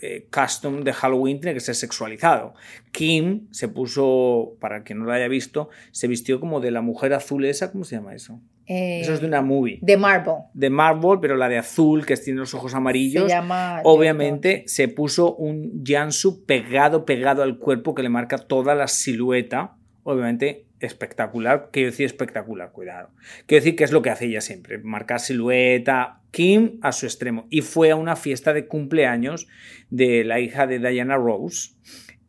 eh, 0.00 0.26
custom 0.32 0.82
de 0.82 0.92
Halloween 0.92 1.40
tiene 1.40 1.54
que 1.54 1.60
ser 1.60 1.74
sexualizado. 1.74 2.54
Kim 2.92 3.48
se 3.50 3.68
puso, 3.68 4.56
para 4.60 4.82
quien 4.82 4.98
no 4.98 5.04
lo 5.04 5.12
haya 5.12 5.28
visto, 5.28 5.68
se 5.92 6.08
vistió 6.08 6.40
como 6.40 6.60
de 6.60 6.70
la 6.70 6.80
mujer 6.80 7.12
azul 7.14 7.44
esa, 7.44 7.72
¿cómo 7.72 7.84
se 7.84 7.96
llama 7.96 8.14
eso? 8.14 8.40
eso 8.66 9.12
es 9.12 9.20
de 9.20 9.26
una 9.26 9.42
movie. 9.42 9.78
De 9.82 9.96
Marvel. 9.96 10.36
De 10.54 10.70
Marvel, 10.70 11.18
pero 11.20 11.36
la 11.36 11.48
de 11.48 11.58
azul, 11.58 12.06
que 12.06 12.16
tiene 12.16 12.40
los 12.40 12.54
ojos 12.54 12.74
amarillos. 12.74 13.24
Se 13.24 13.28
llama 13.30 13.80
obviamente 13.84 14.64
se 14.66 14.88
puso 14.88 15.34
un 15.34 15.82
Jansu 15.84 16.44
pegado, 16.46 17.04
pegado 17.04 17.42
al 17.42 17.58
cuerpo 17.58 17.94
que 17.94 18.02
le 18.02 18.08
marca 18.08 18.38
toda 18.38 18.74
la 18.74 18.88
silueta. 18.88 19.76
Obviamente 20.02 20.66
espectacular. 20.84 21.70
Quiero 21.72 21.90
decir 21.90 22.06
espectacular, 22.06 22.72
cuidado. 22.72 23.10
Quiero 23.46 23.64
decir 23.64 23.76
que 23.76 23.84
es 23.84 23.92
lo 23.92 24.02
que 24.02 24.10
hace 24.10 24.26
ella 24.26 24.40
siempre, 24.40 24.78
marcar 24.78 25.20
silueta. 25.20 26.20
Kim 26.30 26.78
a 26.82 26.90
su 26.90 27.06
extremo. 27.06 27.46
Y 27.48 27.60
fue 27.60 27.92
a 27.92 27.96
una 27.96 28.16
fiesta 28.16 28.52
de 28.52 28.66
cumpleaños 28.66 29.46
de 29.90 30.24
la 30.24 30.40
hija 30.40 30.66
de 30.66 30.80
Diana 30.80 31.16
Rose. 31.16 31.74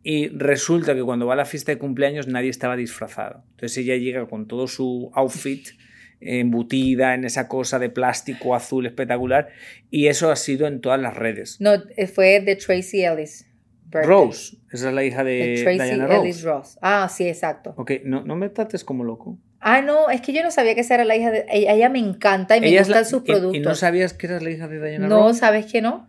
Y 0.03 0.27
resulta 0.27 0.93
que 0.93 1.01
cuando 1.01 1.25
va 1.25 1.33
a 1.33 1.37
la 1.37 1.45
fiesta 1.45 1.71
de 1.71 1.79
cumpleaños 1.79 2.27
nadie 2.27 2.51
estaba 2.51 2.75
disfrazado. 2.75 3.43
Entonces 3.51 3.79
ella 3.79 3.95
llega 3.95 4.27
con 4.27 4.47
todo 4.47 4.67
su 4.67 5.11
outfit 5.15 5.69
embutida 6.21 7.13
en 7.13 7.25
esa 7.25 7.47
cosa 7.47 7.79
de 7.79 7.89
plástico 7.89 8.55
azul 8.55 8.85
espectacular 8.85 9.49
y 9.91 10.07
eso 10.07 10.31
ha 10.31 10.35
sido 10.35 10.67
en 10.67 10.81
todas 10.81 10.99
las 10.99 11.15
redes. 11.15 11.57
No, 11.59 11.71
fue 12.13 12.39
de 12.41 12.55
Tracy 12.55 13.03
Ellis. 13.03 13.47
Rose, 13.91 14.57
esa 14.71 14.89
es 14.89 14.93
la 14.93 15.03
hija 15.03 15.23
de, 15.23 15.61
Tracy 15.63 15.91
Ellis 15.91 16.43
Ross. 16.43 16.77
Ah, 16.81 17.07
sí, 17.09 17.27
exacto. 17.27 17.73
Ok, 17.77 17.91
no, 18.03 18.23
no 18.23 18.35
me 18.35 18.49
trates 18.49 18.83
como 18.83 19.03
loco. 19.03 19.39
Ah, 19.59 19.81
no, 19.81 20.09
es 20.09 20.21
que 20.21 20.33
yo 20.33 20.43
no 20.43 20.51
sabía 20.51 20.75
que 20.75 20.81
esa 20.81 20.95
era 20.95 21.05
la 21.05 21.15
hija 21.15 21.31
de... 21.31 21.45
Ella, 21.49 21.89
me 21.89 21.99
encanta 21.99 22.57
y 22.57 22.61
me 22.61 22.77
gustan 22.77 23.05
sus 23.05 23.23
productos. 23.23 23.55
¿Y 23.55 23.59
no 23.61 23.73
sabías 23.73 24.13
que 24.13 24.27
eras 24.27 24.43
la 24.43 24.51
hija 24.51 24.67
de 24.67 24.77
Diana 24.79 25.07
Rose? 25.07 25.23
No, 25.23 25.33
¿sabes 25.33 25.71
que 25.71 25.81
no? 25.81 26.07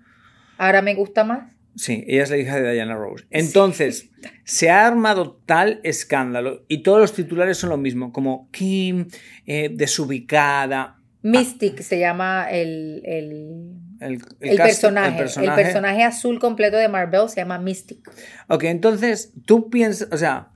Ahora 0.59 0.83
me 0.83 0.95
gusta 0.95 1.25
más. 1.25 1.57
Sí, 1.77 2.05
ella 2.07 2.23
es 2.23 2.31
la 2.31 2.39
hija 2.39 2.61
de 2.61 2.73
Diana 2.73 2.97
Rose. 2.97 3.27
Entonces, 3.31 4.11
se 4.45 4.71
ha 4.71 4.87
armado 4.87 5.41
tal 5.45 5.81
escándalo 5.85 6.65
y 6.69 6.83
todos 6.83 7.01
los 7.01 7.13
titulares 7.13 7.59
son 7.59 7.71
lo 7.71 7.77
mismo, 7.77 8.13
como 8.13 8.51
Kim, 8.51 9.09
eh, 9.47 9.71
desubicada. 9.73 10.99
Mystic 11.23 11.81
se 11.81 11.99
llama 11.99 12.49
el, 12.51 13.03
el, 13.05 13.73
personaje, 13.99 15.23
el, 15.23 15.55
personaje. 15.55 16.03
azul 16.03 16.39
completo 16.39 16.77
de 16.77 16.89
Marvel 16.89 17.29
se 17.29 17.37
llama 17.37 17.59
Mystic. 17.59 18.11
Ok, 18.49 18.65
entonces 18.65 19.33
tú 19.45 19.71
piensas, 19.71 20.09
o 20.13 20.17
sea, 20.17 20.51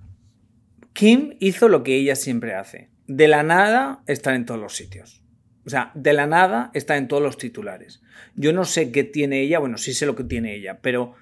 Kim 0.93 1.37
hizo 1.41 1.69
lo 1.69 1.83
que 1.83 1.97
ella 1.97 2.17
siempre 2.17 2.55
hace. 2.55 2.91
De 3.07 3.29
la 3.29 3.43
nada 3.43 4.03
está 4.07 4.35
en 4.35 4.47
todos 4.47 4.61
los 4.61 4.77
sitios. 4.77 5.25
O 5.67 5.71
sea, 5.71 5.93
de 5.95 6.13
la 6.13 6.27
nada 6.27 6.71
está 6.75 6.97
en 6.97 7.09
todos 7.09 7.23
los 7.23 7.37
titulares. 7.39 8.03
Yo 8.35 8.53
no 8.53 8.65
sé 8.65 8.91
qué 8.93 9.05
tiene 9.05 9.41
ella, 9.41 9.59
bueno, 9.59 9.79
sí 9.79 9.93
sé 9.93 10.07
lo 10.07 10.17
que 10.17 10.25
tiene 10.25 10.55
ella, 10.55 10.81
pero 10.81 11.15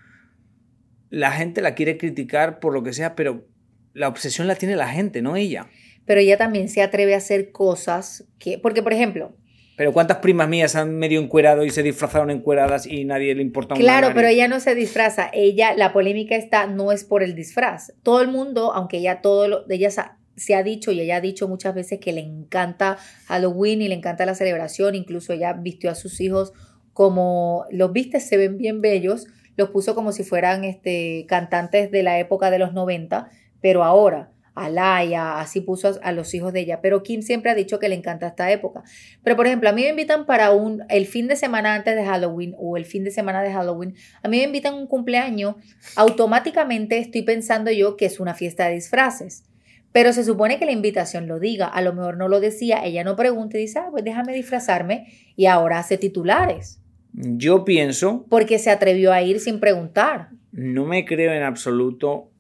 la 1.10 1.32
gente 1.32 1.60
la 1.60 1.74
quiere 1.74 1.98
criticar 1.98 2.60
por 2.60 2.72
lo 2.72 2.82
que 2.82 2.92
sea, 2.92 3.14
pero 3.14 3.46
la 3.94 4.08
obsesión 4.08 4.46
la 4.46 4.54
tiene 4.54 4.76
la 4.76 4.88
gente, 4.88 5.22
no 5.22 5.36
ella. 5.36 5.68
Pero 6.04 6.20
ella 6.20 6.36
también 6.36 6.68
se 6.68 6.82
atreve 6.82 7.14
a 7.14 7.18
hacer 7.18 7.50
cosas 7.50 8.26
que, 8.38 8.58
porque 8.58 8.82
por 8.82 8.92
ejemplo, 8.92 9.36
pero 9.78 9.92
¿cuántas 9.92 10.16
primas 10.16 10.48
mías 10.48 10.74
han 10.74 10.96
medio 10.96 11.20
encuerado 11.20 11.64
y 11.64 11.70
se 11.70 11.84
disfrazaron 11.84 12.32
encueradas 12.32 12.84
y 12.84 13.04
nadie 13.04 13.32
le 13.36 13.42
importa 13.42 13.74
un 13.74 13.80
Claro, 13.80 14.10
pero 14.12 14.26
ella 14.26 14.48
no 14.48 14.58
se 14.58 14.74
disfraza. 14.74 15.30
Ella, 15.32 15.72
la 15.76 15.92
polémica 15.92 16.34
está, 16.34 16.66
no 16.66 16.90
es 16.90 17.04
por 17.04 17.22
el 17.22 17.36
disfraz. 17.36 17.92
Todo 18.02 18.20
el 18.20 18.26
mundo, 18.26 18.72
aunque 18.74 18.96
ella 18.98 19.20
todo 19.22 19.46
lo, 19.46 19.62
de 19.62 19.76
ella 19.76 19.90
se 20.34 20.54
ha 20.56 20.64
dicho 20.64 20.90
y 20.90 21.00
ella 21.00 21.18
ha 21.18 21.20
dicho 21.20 21.46
muchas 21.46 21.76
veces 21.76 22.00
que 22.00 22.12
le 22.12 22.22
encanta 22.22 22.98
Halloween 23.26 23.80
y 23.80 23.86
le 23.86 23.94
encanta 23.94 24.26
la 24.26 24.34
celebración, 24.34 24.96
incluso 24.96 25.32
ella 25.32 25.52
vistió 25.52 25.92
a 25.92 25.94
sus 25.94 26.20
hijos 26.20 26.52
como 26.92 27.64
los 27.70 27.92
viste, 27.92 28.18
se 28.18 28.36
ven 28.36 28.58
bien 28.58 28.80
bellos, 28.80 29.28
los 29.56 29.70
puso 29.70 29.94
como 29.94 30.10
si 30.10 30.24
fueran 30.24 30.64
este, 30.64 31.24
cantantes 31.28 31.92
de 31.92 32.02
la 32.02 32.18
época 32.18 32.50
de 32.50 32.58
los 32.58 32.72
90, 32.72 33.30
pero 33.60 33.84
ahora. 33.84 34.32
Alaya, 34.58 35.40
así 35.40 35.60
puso 35.60 35.98
a, 36.02 36.12
los 36.12 36.34
hijos 36.34 36.52
de 36.52 36.60
ella, 36.60 36.80
pero 36.80 37.02
Kim 37.02 37.22
siempre 37.22 37.50
ha 37.50 37.54
dicho 37.54 37.78
que 37.78 37.88
le 37.88 37.94
encanta 37.94 38.28
esta 38.28 38.50
época. 38.50 38.82
Pero 39.22 39.36
por 39.36 39.46
ejemplo, 39.46 39.68
a 39.68 39.72
mí 39.72 39.82
me 39.82 39.90
invitan 39.90 40.26
para 40.26 40.50
un 40.52 40.84
el 40.88 41.06
fin 41.06 41.28
de 41.28 41.36
semana 41.36 41.74
antes 41.74 41.96
de 41.96 42.04
Halloween 42.04 42.54
o 42.58 42.76
el 42.76 42.84
fin 42.84 43.04
de 43.04 43.10
semana 43.10 43.42
de 43.42 43.52
Halloween, 43.52 43.94
a 44.22 44.28
mí 44.28 44.38
me 44.38 44.44
invitan 44.44 44.74
un 44.74 44.86
cumpleaños, 44.86 45.56
automáticamente 45.96 46.98
estoy 46.98 47.22
pensando 47.22 47.70
yo 47.70 47.96
que 47.96 48.06
es 48.06 48.20
una 48.20 48.34
fiesta 48.34 48.66
de 48.68 48.74
disfraces. 48.74 49.44
Pero 49.92 50.12
se 50.12 50.24
supone 50.24 50.58
que 50.58 50.66
la 50.66 50.72
invitación 50.72 51.26
lo 51.26 51.40
diga, 51.40 51.66
a 51.66 51.80
lo 51.80 51.94
mejor 51.94 52.16
no 52.16 52.28
lo 52.28 52.40
decía, 52.40 52.84
ella 52.84 53.04
no 53.04 53.16
pregunta 53.16 53.56
y 53.56 53.62
dice, 53.62 53.78
ah, 53.78 53.88
pues 53.90 54.04
déjame 54.04 54.34
disfrazarme 54.34 55.06
y 55.34 55.46
ahora 55.46 55.78
hace 55.78 55.96
titulares. 55.96 56.80
Yo 57.12 57.64
pienso... 57.64 58.26
Porque 58.28 58.58
se 58.58 58.70
atrevió 58.70 59.12
a 59.12 59.22
ir 59.22 59.40
sin 59.40 59.60
preguntar. 59.60 60.28
No 60.52 60.84
me 60.84 61.04
creo 61.04 61.32
en 61.32 61.42
absoluto... 61.42 62.30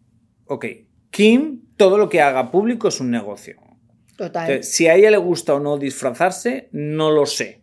Ok, 0.46 0.66
Kim, 1.10 1.62
todo 1.78 1.96
lo 1.96 2.10
que 2.10 2.20
haga 2.20 2.50
público 2.50 2.88
es 2.88 3.00
un 3.00 3.10
negocio. 3.10 3.56
Total. 4.18 4.64
si 4.64 4.88
a 4.88 4.96
ella 4.96 5.12
le 5.12 5.16
gusta 5.16 5.54
o 5.54 5.60
no 5.60 5.78
disfrazarse, 5.78 6.68
no 6.72 7.12
lo 7.12 7.24
sé. 7.24 7.62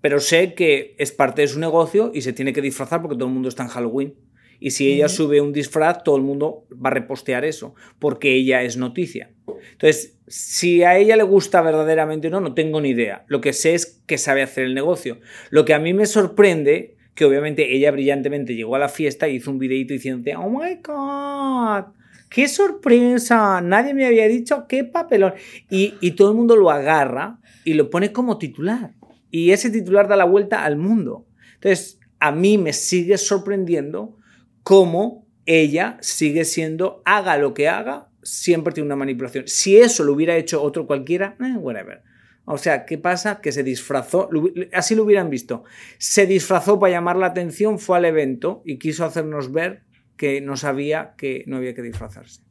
pero 0.00 0.18
sé 0.20 0.54
que 0.54 0.96
es 0.98 1.12
parte 1.12 1.42
de 1.42 1.48
su 1.48 1.60
negocio 1.60 2.10
y 2.12 2.22
se 2.22 2.32
tiene 2.32 2.52
que 2.52 2.60
disfrazar 2.60 3.00
porque 3.00 3.16
todo 3.16 3.28
el 3.28 3.34
mundo 3.34 3.48
está 3.48 3.62
en 3.62 3.68
Halloween. 3.68 4.14
Y 4.60 4.72
si 4.72 4.92
ella 4.92 5.08
sube 5.08 5.40
un 5.40 5.52
disfraz, 5.52 6.02
todo 6.02 6.16
el 6.16 6.22
mundo 6.22 6.66
va 6.72 6.90
a 6.90 6.94
repostear 6.94 7.44
eso, 7.44 7.74
porque 8.00 8.34
ella 8.34 8.62
es 8.62 8.76
noticia. 8.76 9.30
Entonces, 9.72 10.18
si 10.26 10.82
a 10.82 10.96
ella 10.98 11.16
le 11.16 11.22
gusta 11.22 11.62
verdaderamente 11.62 12.26
o 12.26 12.30
no, 12.30 12.40
no 12.40 12.54
tengo 12.54 12.80
ni 12.80 12.90
idea. 12.90 13.24
Lo 13.28 13.40
que 13.40 13.52
sé 13.52 13.74
es 13.74 14.02
que 14.06 14.18
sabe 14.18 14.42
hacer 14.42 14.64
el 14.64 14.74
negocio. 14.74 15.20
Lo 15.50 15.64
que 15.64 15.74
a 15.74 15.78
mí 15.78 15.94
me 15.94 16.06
sorprende, 16.06 16.96
que 17.14 17.24
obviamente 17.24 17.72
ella 17.74 17.92
brillantemente 17.92 18.56
llegó 18.56 18.74
a 18.74 18.80
la 18.80 18.88
fiesta 18.88 19.28
y 19.28 19.36
hizo 19.36 19.50
un 19.50 19.58
videito 19.58 19.94
diciendo, 19.94 20.28
oh 20.38 20.50
my 20.50 20.74
god, 20.82 21.92
qué 22.28 22.48
sorpresa, 22.48 23.60
nadie 23.60 23.94
me 23.94 24.06
había 24.06 24.28
dicho 24.28 24.66
qué 24.68 24.84
papelón. 24.84 25.34
Y, 25.70 26.10
todo 26.12 26.30
el 26.30 26.36
mundo 26.36 26.56
lo 26.56 26.70
agarra 26.70 27.38
y 27.64 27.74
lo 27.74 27.90
pone 27.90 28.12
como 28.12 28.38
titular. 28.38 28.94
Y 29.30 29.50
ese 29.50 29.70
titular 29.70 30.08
da 30.08 30.16
la 30.16 30.24
vuelta 30.24 30.64
al 30.64 30.76
mundo. 30.76 31.26
Entonces, 31.54 31.98
a 32.20 32.32
mí 32.32 32.58
me 32.58 32.72
sigue 32.72 33.18
sorprendiendo 33.18 34.16
cómo 34.62 35.26
ella 35.46 35.96
sigue 36.00 36.44
siendo, 36.44 37.02
haga 37.04 37.38
lo 37.38 37.54
que 37.54 37.68
haga, 37.68 38.08
siempre 38.22 38.72
tiene 38.72 38.86
una 38.86 38.96
manipulación. 38.96 39.44
Si 39.46 39.78
eso 39.78 40.04
lo 40.04 40.12
hubiera 40.12 40.36
hecho 40.36 40.62
otro 40.62 40.86
cualquiera, 40.86 41.36
eh, 41.40 41.56
whatever. 41.56 42.02
O 42.44 42.56
sea, 42.56 42.86
¿qué 42.86 42.96
pasa? 42.96 43.40
Que 43.40 43.52
se 43.52 43.62
disfrazó, 43.62 44.30
así 44.72 44.94
lo 44.94 45.04
hubieran 45.04 45.28
visto. 45.28 45.64
Se 45.98 46.26
disfrazó 46.26 46.78
para 46.78 46.92
llamar 46.92 47.16
la 47.16 47.26
atención, 47.26 47.78
fue 47.78 47.98
al 47.98 48.06
evento 48.06 48.62
y 48.64 48.78
quiso 48.78 49.04
hacernos 49.04 49.52
ver 49.52 49.82
que 50.18 50.42
no 50.42 50.58
sabía 50.58 51.14
que 51.16 51.44
no 51.46 51.56
había 51.56 51.74
que 51.74 51.80
disfrazarse. 51.80 52.42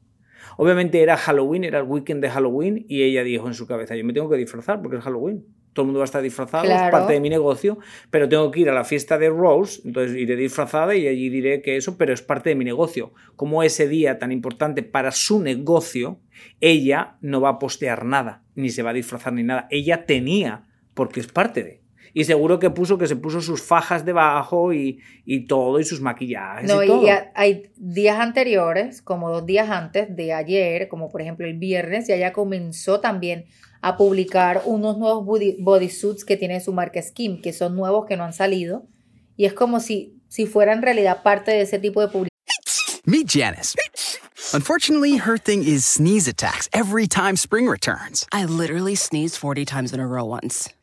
Obviamente 0.57 1.03
era 1.03 1.17
Halloween, 1.17 1.63
era 1.63 1.77
el 1.79 1.85
weekend 1.85 2.23
de 2.23 2.31
Halloween 2.31 2.85
y 2.87 3.03
ella 3.03 3.23
dijo 3.23 3.47
en 3.47 3.53
su 3.53 3.67
cabeza, 3.67 3.95
yo 3.95 4.03
me 4.03 4.13
tengo 4.13 4.29
que 4.29 4.37
disfrazar 4.37 4.81
porque 4.81 4.97
es 4.97 5.03
Halloween 5.03 5.45
todo 5.77 5.83
el 5.83 5.87
mundo 5.89 5.99
va 5.99 6.05
a 6.05 6.05
estar 6.05 6.23
disfrazado, 6.23 6.63
es 6.65 6.89
parte 6.89 7.13
de 7.13 7.19
mi 7.19 7.29
negocio, 7.29 7.77
pero 8.09 8.27
tengo 8.27 8.49
que 8.49 8.61
ir 8.61 8.69
a 8.71 8.73
la 8.73 8.83
fiesta 8.83 9.19
de 9.19 9.29
Rose, 9.29 9.79
entonces 9.85 10.17
iré 10.17 10.35
disfrazada 10.35 10.95
y 10.95 11.07
allí 11.07 11.29
diré 11.29 11.61
que 11.61 11.77
eso, 11.77 11.99
pero 11.99 12.13
es 12.13 12.23
parte 12.23 12.49
de 12.49 12.55
mi 12.55 12.65
negocio. 12.65 13.13
Como 13.35 13.61
ese 13.61 13.87
día 13.87 14.17
tan 14.17 14.31
importante 14.31 14.81
para 14.81 15.11
su 15.11 15.39
negocio, 15.39 16.19
ella 16.61 17.17
no 17.21 17.41
va 17.41 17.49
a 17.49 17.59
postear 17.59 18.05
nada, 18.05 18.43
ni 18.55 18.71
se 18.71 18.81
va 18.81 18.89
a 18.89 18.93
disfrazar 18.93 19.33
ni 19.33 19.43
nada. 19.43 19.67
Ella 19.69 20.07
tenía, 20.07 20.65
porque 20.95 21.19
es 21.19 21.27
parte 21.27 21.63
de. 21.63 21.81
Y 22.17 22.23
seguro 22.23 22.57
que 22.57 22.71
puso 22.71 22.97
que 22.97 23.05
se 23.05 23.15
puso 23.15 23.41
sus 23.41 23.61
fajas 23.61 24.03
debajo 24.03 24.73
y, 24.73 24.99
y 25.23 25.45
todo, 25.45 25.79
y 25.79 25.83
sus 25.83 26.01
maquillajes. 26.01 26.67
No, 26.67 26.81
y, 26.81 26.87
todo. 26.87 27.05
y 27.05 27.09
hay 27.35 27.69
días 27.75 28.19
anteriores, 28.19 29.03
como 29.03 29.29
dos 29.29 29.45
días 29.45 29.69
antes 29.69 30.15
de 30.15 30.33
ayer, 30.33 30.87
como 30.87 31.09
por 31.09 31.21
ejemplo 31.21 31.45
el 31.45 31.59
viernes, 31.59 32.09
y 32.09 32.13
ella 32.13 32.33
comenzó 32.33 33.01
también 33.01 33.45
a 33.81 33.97
publicar 33.97 34.63
unos 34.65 34.97
nuevos 34.97 35.27
bodysuits 35.59 36.25
que 36.25 36.37
tiene 36.37 36.59
su 36.59 36.73
marca 36.73 36.99
Skim, 37.03 37.39
que 37.39 37.53
son 37.53 37.75
nuevos 37.75 38.07
que 38.07 38.17
no 38.17 38.23
han 38.23 38.33
salido. 38.33 38.87
Y 39.35 39.45
es 39.45 39.53
como 39.53 39.79
si, 39.79 40.19
si 40.27 40.47
fuera 40.47 40.73
en 40.73 40.81
realidad 40.81 41.21
parte 41.21 41.51
de 41.51 41.61
ese 41.61 41.77
tipo 41.77 42.01
de 42.01 42.07
publicidad. 42.07 42.31
Meet 43.05 43.27
Janice. 43.29 43.75
Unfortunately, 44.55 45.17
her 45.17 45.37
thing 45.37 45.63
is 45.63 45.85
sneeze 45.85 46.27
attacks 46.27 46.67
every 46.73 47.05
time 47.05 47.35
spring 47.35 47.67
returns. 47.67 48.25
I 48.33 48.45
literally 48.45 48.95
sneezed 48.95 49.37
40 49.37 49.65
times 49.65 49.93
in 49.93 49.99
a 49.99 50.07
row 50.07 50.25
once. 50.25 50.73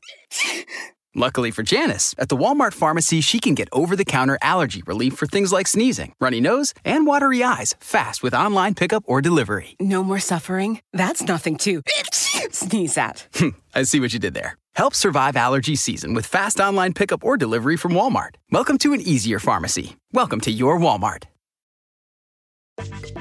Luckily 1.17 1.53
for 1.53 1.63
Janice, 1.63 2.13
at 2.19 2.29
the 2.29 2.37
Walmart 2.37 2.75
pharmacy, 2.75 3.21
she 3.21 3.39
can 3.39 3.55
get 3.55 3.69
over 3.73 3.95
the 3.95 4.05
counter 4.05 4.37
allergy 4.43 4.83
relief 4.85 5.15
for 5.15 5.29
things 5.29 5.53
like 5.53 5.69
sneezing, 5.69 6.13
runny 6.21 6.41
nose, 6.41 6.75
and 6.85 7.07
watery 7.07 7.45
eyes 7.45 7.77
fast 7.79 8.21
with 8.25 8.35
online 8.35 8.75
pickup 8.75 9.05
or 9.07 9.21
delivery. 9.21 9.77
No 9.79 10.03
more 10.03 10.19
suffering? 10.19 10.81
That's 10.93 11.23
nothing 11.23 11.57
to 11.59 11.83
sneeze 12.51 12.99
at. 12.99 13.29
I 13.77 13.85
see 13.85 14.01
what 14.01 14.13
you 14.13 14.19
did 14.19 14.35
there. 14.35 14.59
Help 14.75 14.93
survive 14.93 15.37
allergy 15.37 15.77
season 15.77 16.15
with 16.15 16.27
fast 16.27 16.59
online 16.59 16.95
pickup 16.95 17.23
or 17.23 17.37
delivery 17.37 17.77
from 17.77 17.93
Walmart. 17.93 18.35
Welcome 18.51 18.79
to 18.79 18.93
an 18.93 19.01
easier 19.01 19.39
pharmacy. 19.39 19.95
Welcome 20.13 20.41
to 20.41 20.51
your 20.51 20.81
Walmart. 20.81 21.27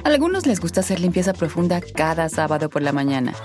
Algunos 0.04 0.48
les 0.48 0.60
gusta 0.60 0.80
hacer 0.80 1.00
limpieza 1.00 1.34
profunda 1.34 1.80
cada 1.96 2.28
sábado 2.28 2.72
por 2.72 2.82
la 2.82 2.92
mañana. 2.92 3.36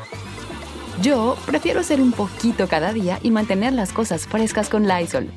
Yo 1.02 1.37
prefiero 1.47 1.81
hacer 1.81 2.00
un 2.00 2.12
poquito 2.12 2.67
cada 2.67 2.93
día 2.93 3.19
y 3.23 3.30
mantener 3.30 3.73
las 3.73 3.93
cosas 3.93 4.26
frescas 4.26 4.69
con 4.69 4.89
Lysol. 4.89 5.30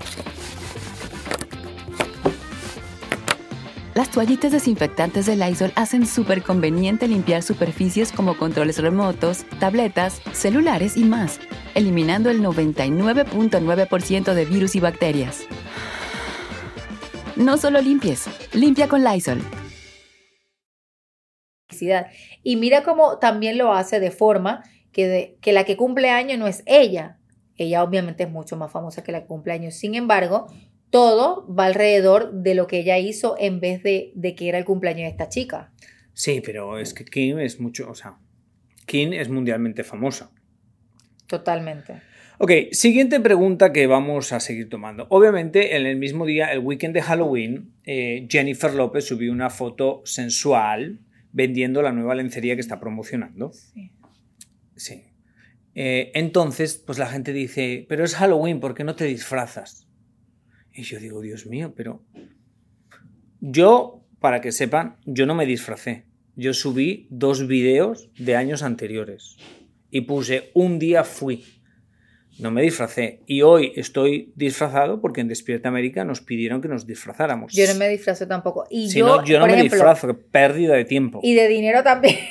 Las 3.93 4.09
toallitas 4.09 4.51
desinfectantes 4.51 5.25
de 5.25 5.35
Lysol 5.35 5.71
hacen 5.75 6.07
súper 6.07 6.41
conveniente 6.41 7.07
limpiar 7.07 7.43
superficies 7.43 8.11
como 8.11 8.37
controles 8.37 8.79
remotos, 8.79 9.45
tabletas, 9.59 10.21
celulares 10.31 10.97
y 10.97 11.03
más, 11.03 11.39
eliminando 11.75 12.29
el 12.29 12.41
99.9% 12.41 14.33
de 14.33 14.45
virus 14.45 14.75
y 14.75 14.79
bacterias. 14.79 15.41
No 17.35 17.57
solo 17.57 17.81
limpies, 17.81 18.25
limpia 18.53 18.87
con 18.87 19.03
Lysol. 19.03 19.41
Y 22.43 22.55
mira 22.55 22.83
cómo 22.83 23.17
también 23.17 23.57
lo 23.57 23.73
hace 23.73 23.99
de 23.99 24.11
forma 24.11 24.63
que, 24.91 25.37
que 25.41 25.51
la 25.53 25.63
que 25.63 25.77
cumple 25.77 26.09
años 26.09 26.37
no 26.37 26.47
es 26.47 26.63
ella. 26.65 27.17
Ella 27.57 27.83
obviamente 27.83 28.23
es 28.23 28.29
mucho 28.29 28.57
más 28.57 28.71
famosa 28.71 29.03
que 29.03 29.11
la 29.11 29.21
que 29.21 29.27
cumple 29.27 29.53
años. 29.53 29.75
Sin 29.75 29.95
embargo, 29.95 30.47
todo 30.89 31.47
va 31.53 31.65
alrededor 31.65 32.31
de 32.31 32.55
lo 32.55 32.67
que 32.67 32.79
ella 32.79 32.97
hizo 32.97 33.35
en 33.39 33.59
vez 33.59 33.83
de, 33.83 34.11
de 34.15 34.35
que 34.35 34.49
era 34.49 34.57
el 34.57 34.65
cumpleaños 34.65 35.03
de 35.03 35.09
esta 35.09 35.29
chica. 35.29 35.71
Sí, 36.13 36.41
pero 36.43 36.77
es 36.77 36.93
que 36.93 37.05
Kim 37.05 37.39
es 37.39 37.59
mucho, 37.59 37.89
o 37.89 37.95
sea, 37.95 38.17
Kim 38.85 39.13
es 39.13 39.29
mundialmente 39.29 39.83
famosa. 39.83 40.31
Totalmente. 41.27 42.01
Ok, 42.37 42.51
siguiente 42.71 43.19
pregunta 43.19 43.71
que 43.71 43.87
vamos 43.87 44.33
a 44.33 44.39
seguir 44.39 44.67
tomando. 44.67 45.05
Obviamente, 45.09 45.77
en 45.77 45.85
el 45.85 45.95
mismo 45.95 46.25
día, 46.25 46.51
el 46.51 46.59
weekend 46.59 46.93
de 46.93 47.01
Halloween, 47.01 47.71
eh, 47.85 48.27
Jennifer 48.29 48.73
López 48.73 49.05
subió 49.05 49.31
una 49.31 49.49
foto 49.49 50.01
sensual 50.05 50.99
vendiendo 51.31 51.81
la 51.81 51.91
nueva 51.91 52.15
lencería 52.15 52.55
que 52.55 52.61
está 52.61 52.79
promocionando. 52.79 53.53
Sí. 53.53 53.91
Sí. 54.81 55.03
Eh, 55.75 56.11
entonces, 56.15 56.81
pues 56.83 56.97
la 56.97 57.05
gente 57.05 57.33
dice, 57.33 57.85
pero 57.87 58.03
es 58.03 58.15
Halloween, 58.15 58.59
¿por 58.59 58.73
qué 58.73 58.83
no 58.83 58.95
te 58.95 59.05
disfrazas? 59.05 59.87
Y 60.73 60.81
yo 60.81 60.99
digo, 60.99 61.21
Dios 61.21 61.45
mío, 61.45 61.73
pero... 61.75 62.03
Yo, 63.41 64.03
para 64.19 64.41
que 64.41 64.51
sepan, 64.51 64.97
yo 65.05 65.27
no 65.27 65.35
me 65.35 65.45
disfracé. 65.45 66.05
Yo 66.35 66.55
subí 66.55 67.05
dos 67.11 67.45
videos 67.45 68.09
de 68.17 68.35
años 68.35 68.63
anteriores. 68.63 69.37
Y 69.91 70.01
puse, 70.01 70.49
un 70.55 70.79
día 70.79 71.03
fui. 71.03 71.45
No 72.41 72.51
me 72.51 72.61
disfracé. 72.63 73.19
Y 73.27 73.43
hoy 73.43 73.71
estoy 73.75 74.33
disfrazado 74.35 74.99
porque 74.99 75.21
en 75.21 75.27
Despierta 75.27 75.69
América 75.69 76.03
nos 76.03 76.21
pidieron 76.21 76.61
que 76.61 76.67
nos 76.67 76.87
disfrazáramos. 76.87 77.53
Yo 77.53 77.67
no 77.67 77.75
me 77.75 77.87
disfrazo 77.87 78.27
tampoco. 78.27 78.65
Y 78.69 78.89
si 78.89 78.99
yo, 78.99 79.05
no, 79.05 79.23
yo 79.23 79.37
no 79.37 79.43
por 79.43 79.51
me 79.51 79.57
ejemplo, 79.57 79.75
disfrazo, 79.77 80.07
que 80.07 80.13
pérdida 80.15 80.73
de 80.73 80.85
tiempo. 80.85 81.19
Y 81.21 81.35
de 81.35 81.47
dinero 81.47 81.83
también. 81.83 82.15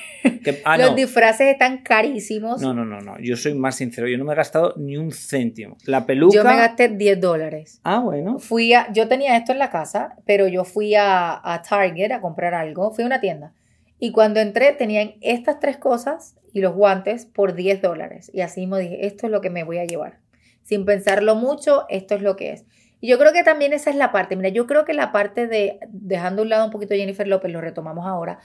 Que- 0.44 0.60
ah, 0.66 0.76
Los 0.76 0.90
no. 0.90 0.96
disfraces 0.96 1.46
están 1.48 1.78
carísimos. 1.78 2.60
No, 2.60 2.74
no, 2.74 2.84
no, 2.84 3.00
no. 3.00 3.18
Yo 3.20 3.36
soy 3.36 3.54
más 3.54 3.76
sincero. 3.76 4.06
Yo 4.06 4.18
no 4.18 4.24
me 4.26 4.34
he 4.34 4.36
gastado 4.36 4.74
ni 4.76 4.98
un 4.98 5.12
céntimo. 5.12 5.78
La 5.86 6.04
peluca. 6.04 6.34
Yo 6.34 6.44
me 6.44 6.56
gasté 6.56 6.88
10 6.88 7.20
dólares. 7.20 7.80
Ah, 7.84 8.00
bueno. 8.00 8.38
Fui 8.38 8.74
a, 8.74 8.92
yo 8.92 9.08
tenía 9.08 9.36
esto 9.38 9.52
en 9.52 9.58
la 9.58 9.70
casa, 9.70 10.16
pero 10.26 10.46
yo 10.46 10.64
fui 10.64 10.94
a, 10.94 11.40
a 11.42 11.62
Target 11.62 12.12
a 12.12 12.20
comprar 12.20 12.52
algo. 12.52 12.90
Fui 12.92 13.04
a 13.04 13.06
una 13.06 13.20
tienda. 13.20 13.54
Y 13.98 14.12
cuando 14.12 14.40
entré 14.40 14.72
tenían 14.72 15.12
estas 15.22 15.58
tres 15.60 15.78
cosas 15.78 16.36
y 16.52 16.60
los 16.60 16.74
guantes 16.74 17.26
por 17.26 17.54
10 17.54 17.80
dólares. 17.82 18.30
Y 18.34 18.40
así 18.42 18.66
me 18.66 18.78
dije, 18.80 19.06
esto 19.06 19.26
es 19.26 19.32
lo 19.32 19.40
que 19.40 19.50
me 19.50 19.64
voy 19.64 19.78
a 19.78 19.84
llevar. 19.84 20.18
Sin 20.62 20.84
pensarlo 20.84 21.34
mucho, 21.36 21.86
esto 21.88 22.14
es 22.14 22.22
lo 22.22 22.36
que 22.36 22.52
es. 22.52 22.64
Y 23.00 23.08
yo 23.08 23.18
creo 23.18 23.32
que 23.32 23.42
también 23.44 23.72
esa 23.72 23.90
es 23.90 23.96
la 23.96 24.12
parte. 24.12 24.36
Mira, 24.36 24.50
yo 24.50 24.66
creo 24.66 24.84
que 24.84 24.92
la 24.94 25.10
parte 25.12 25.46
de, 25.46 25.78
dejando 25.88 26.42
un 26.42 26.50
lado 26.50 26.66
un 26.66 26.70
poquito 26.70 26.94
Jennifer 26.94 27.26
López, 27.26 27.50
lo 27.50 27.60
retomamos 27.60 28.06
ahora, 28.06 28.38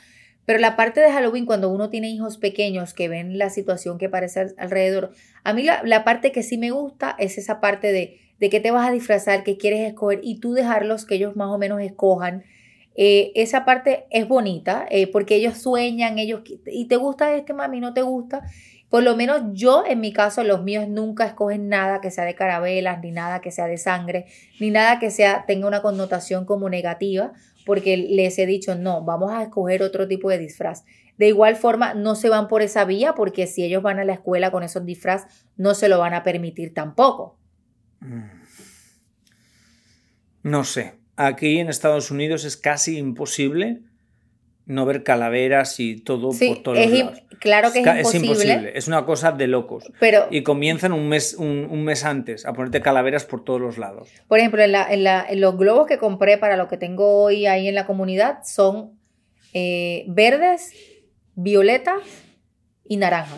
pero 0.45 0.59
la 0.59 0.75
parte 0.75 1.01
de 1.01 1.11
Halloween, 1.11 1.45
cuando 1.45 1.69
uno 1.69 1.89
tiene 1.89 2.09
hijos 2.09 2.37
pequeños 2.37 2.93
que 2.93 3.07
ven 3.09 3.37
la 3.37 3.49
situación 3.49 3.97
que 3.97 4.09
parece 4.09 4.41
al- 4.41 4.55
alrededor, 4.57 5.11
a 5.43 5.53
mí 5.53 5.63
la, 5.63 5.81
la 5.83 6.03
parte 6.03 6.31
que 6.31 6.43
sí 6.43 6.57
me 6.57 6.71
gusta 6.71 7.15
es 7.17 7.37
esa 7.37 7.59
parte 7.59 7.91
de, 7.91 8.19
de 8.39 8.49
qué 8.49 8.59
te 8.59 8.71
vas 8.71 8.87
a 8.87 8.91
disfrazar, 8.91 9.43
qué 9.43 9.57
quieres 9.57 9.81
escoger 9.81 10.19
y 10.23 10.39
tú 10.39 10.53
dejarlos 10.53 11.05
que 11.05 11.15
ellos 11.15 11.35
más 11.35 11.49
o 11.49 11.57
menos 11.57 11.81
escojan. 11.81 12.43
Eh, 12.95 13.31
esa 13.35 13.65
parte 13.65 14.05
es 14.09 14.27
bonita 14.27 14.85
eh, 14.89 15.07
porque 15.11 15.35
ellos 15.35 15.57
sueñan, 15.57 16.17
ellos 16.17 16.41
y 16.65 16.85
te 16.87 16.95
gusta 16.95 17.35
este 17.35 17.53
mami, 17.53 17.79
no 17.79 17.93
te 17.93 18.01
gusta. 18.01 18.43
Por 18.89 19.03
lo 19.03 19.15
menos 19.15 19.41
yo, 19.51 19.83
en 19.85 19.99
mi 19.99 20.13
caso, 20.13 20.43
los 20.43 20.63
míos 20.63 20.87
nunca 20.87 21.25
escogen 21.25 21.67
nada 21.67 21.99
que 21.99 22.11
sea 22.11 22.23
de 22.23 22.35
carabelas, 22.35 23.01
ni 23.01 23.11
nada 23.11 23.41
que 23.41 23.51
sea 23.51 23.67
de 23.67 23.77
sangre, 23.77 24.27
ni 24.59 24.69
nada 24.69 24.99
que 24.99 25.11
sea 25.11 25.45
tenga 25.45 25.67
una 25.67 25.81
connotación 25.81 26.45
como 26.45 26.69
negativa, 26.69 27.33
porque 27.65 27.97
les 27.97 28.37
he 28.39 28.45
dicho, 28.45 28.75
no, 28.75 29.03
vamos 29.03 29.31
a 29.31 29.43
escoger 29.43 29.81
otro 29.81 30.07
tipo 30.07 30.29
de 30.29 30.37
disfraz. 30.37 30.85
De 31.17 31.27
igual 31.27 31.55
forma, 31.55 31.93
no 31.93 32.15
se 32.15 32.29
van 32.29 32.47
por 32.47 32.61
esa 32.61 32.85
vía, 32.85 33.15
porque 33.15 33.47
si 33.47 33.63
ellos 33.63 33.81
van 33.81 33.99
a 33.99 34.05
la 34.05 34.13
escuela 34.13 34.51
con 34.51 34.63
esos 34.63 34.85
disfraz, 34.85 35.25
no 35.57 35.73
se 35.73 35.89
lo 35.89 35.99
van 35.99 36.13
a 36.13 36.23
permitir 36.23 36.73
tampoco. 36.73 37.37
No 40.43 40.63
sé. 40.63 41.04
Aquí 41.17 41.59
en 41.59 41.69
Estados 41.69 42.11
Unidos 42.11 42.43
es 42.43 42.57
casi 42.57 42.97
imposible 42.97 43.79
no 44.65 44.85
ver 44.85 45.03
calaveras 45.03 45.79
y 45.79 45.97
todo 45.97 46.31
Sí, 46.31 46.47
por 46.47 46.63
todos 46.63 46.77
es 46.79 46.89
los 46.89 46.99
lados. 46.99 47.21
claro 47.39 47.71
que 47.71 47.79
es 47.79 47.85
ca- 47.85 47.99
imposible. 47.99 48.71
Es 48.75 48.87
una 48.87 49.05
cosa 49.05 49.31
de 49.31 49.45
locos. 49.47 49.85
Pero, 49.99 50.25
Y 50.31 50.41
comienzan 50.41 50.91
un 50.91 51.07
mes, 51.07 51.35
un, 51.35 51.67
un 51.69 51.83
mes 51.83 52.03
antes 52.03 52.45
a 52.47 52.53
ponerte 52.53 52.81
calaveras 52.81 53.25
por 53.25 53.43
todos 53.43 53.61
los 53.61 53.77
lados. 53.77 54.09
por 54.27 54.39
ejemplo, 54.39 54.63
en, 54.63 54.71
la- 54.71 54.91
en 54.91 55.03
la- 55.03 55.23
en 55.29 55.39
los 55.39 55.55
globos 55.57 55.85
que 55.87 55.99
compré 55.99 56.37
para 56.39 56.57
lo 56.57 56.67
que 56.67 56.77
tengo 56.77 57.21
hoy 57.23 57.45
ahí 57.45 57.67
en 57.67 57.75
la 57.75 57.85
comunidad 57.85 58.39
son 58.43 58.99
eh, 59.53 60.03
verdes, 60.07 60.73
violetas 61.35 62.01
y 62.87 62.97
naranja. 62.97 63.37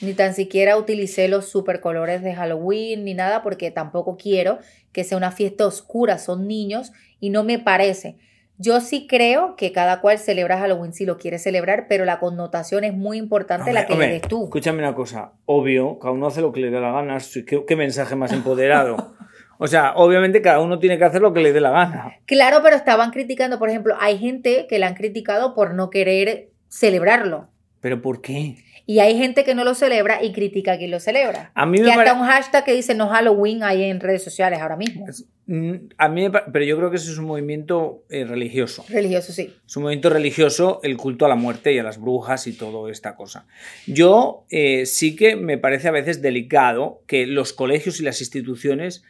Ni 0.00 0.14
tan 0.14 0.34
siquiera 0.34 0.76
utilicé 0.76 1.28
los 1.28 1.48
super 1.48 1.80
colores 1.80 2.22
de 2.22 2.34
Halloween 2.34 3.04
ni 3.04 3.14
nada 3.14 3.42
porque 3.42 3.70
tampoco 3.70 4.16
quiero 4.16 4.58
que 4.92 5.04
sea 5.04 5.18
una 5.18 5.32
fiesta 5.32 5.66
oscura, 5.66 6.18
son 6.18 6.46
niños 6.46 6.92
y 7.20 7.30
no 7.30 7.44
me 7.44 7.58
parece. 7.58 8.16
Yo 8.60 8.80
sí 8.80 9.06
creo 9.08 9.54
que 9.54 9.70
cada 9.70 10.00
cual 10.00 10.18
celebra 10.18 10.58
Halloween 10.58 10.92
si 10.92 11.06
lo 11.06 11.16
quiere 11.16 11.38
celebrar, 11.38 11.86
pero 11.88 12.04
la 12.04 12.18
connotación 12.18 12.82
es 12.82 12.92
muy 12.92 13.16
importante 13.16 13.72
la 13.72 13.86
que 13.86 13.92
Hombre, 13.92 14.08
le 14.08 14.12
des 14.14 14.22
tú. 14.22 14.44
Escúchame 14.44 14.80
una 14.80 14.94
cosa. 14.94 15.32
Obvio, 15.46 15.98
cada 16.00 16.12
uno 16.12 16.26
hace 16.26 16.40
lo 16.40 16.52
que 16.52 16.60
le 16.60 16.70
dé 16.70 16.80
la 16.80 16.90
gana. 16.90 17.18
¿Qué, 17.46 17.64
qué 17.64 17.76
mensaje 17.76 18.16
más 18.16 18.32
empoderado? 18.32 19.14
O 19.58 19.66
sea, 19.66 19.92
obviamente 19.96 20.40
cada 20.40 20.60
uno 20.60 20.78
tiene 20.78 20.98
que 20.98 21.04
hacer 21.04 21.20
lo 21.20 21.32
que 21.32 21.40
le 21.40 21.52
dé 21.52 21.60
la 21.60 21.70
gana. 21.70 22.16
Claro, 22.26 22.60
pero 22.62 22.76
estaban 22.76 23.10
criticando, 23.10 23.58
por 23.58 23.68
ejemplo, 23.68 23.94
hay 24.00 24.18
gente 24.18 24.66
que 24.68 24.78
la 24.78 24.86
han 24.86 24.94
criticado 24.94 25.54
por 25.54 25.74
no 25.74 25.90
querer 25.90 26.50
celebrarlo. 26.68 27.48
¿Pero 27.80 28.02
por 28.02 28.20
qué? 28.20 28.56
Y 28.86 29.00
hay 29.00 29.18
gente 29.18 29.44
que 29.44 29.54
no 29.54 29.64
lo 29.64 29.74
celebra 29.74 30.22
y 30.24 30.32
critica 30.32 30.72
a 30.72 30.78
quien 30.78 30.90
lo 30.90 30.98
celebra. 30.98 31.52
A 31.54 31.66
mí 31.66 31.78
me 31.78 31.90
hasta 31.90 32.04
pare- 32.04 32.12
un 32.18 32.26
hashtag 32.26 32.64
que 32.64 32.72
dice 32.72 32.94
no 32.94 33.08
Halloween 33.08 33.62
hay 33.62 33.84
en 33.84 34.00
redes 34.00 34.24
sociales 34.24 34.60
ahora 34.60 34.76
mismo. 34.76 35.06
Mm, 35.46 35.74
A 35.98 36.08
mí 36.08 36.28
me 36.28 36.30
pero 36.52 36.64
yo 36.64 36.76
creo 36.78 36.90
que 36.90 36.96
eso 36.96 37.10
es 37.12 37.18
un 37.18 37.26
movimiento 37.26 38.02
eh, 38.10 38.24
religioso. 38.24 38.84
Religioso, 38.88 39.32
sí. 39.32 39.54
Es 39.66 39.76
un 39.76 39.82
movimiento 39.84 40.08
religioso 40.10 40.80
el 40.82 40.96
culto 40.96 41.26
a 41.26 41.28
la 41.28 41.34
muerte 41.34 41.72
y 41.74 41.78
a 41.78 41.82
las 41.82 42.00
brujas 42.00 42.46
y 42.46 42.54
toda 42.54 42.90
esta 42.90 43.14
cosa. 43.14 43.46
Yo 43.86 44.44
eh, 44.50 44.86
sí 44.86 45.14
que 45.16 45.36
me 45.36 45.58
parece 45.58 45.88
a 45.88 45.92
veces 45.92 46.22
delicado 46.22 47.02
que 47.06 47.26
los 47.26 47.52
colegios 47.52 48.00
y 48.00 48.04
las 48.04 48.20
instituciones 48.20 49.04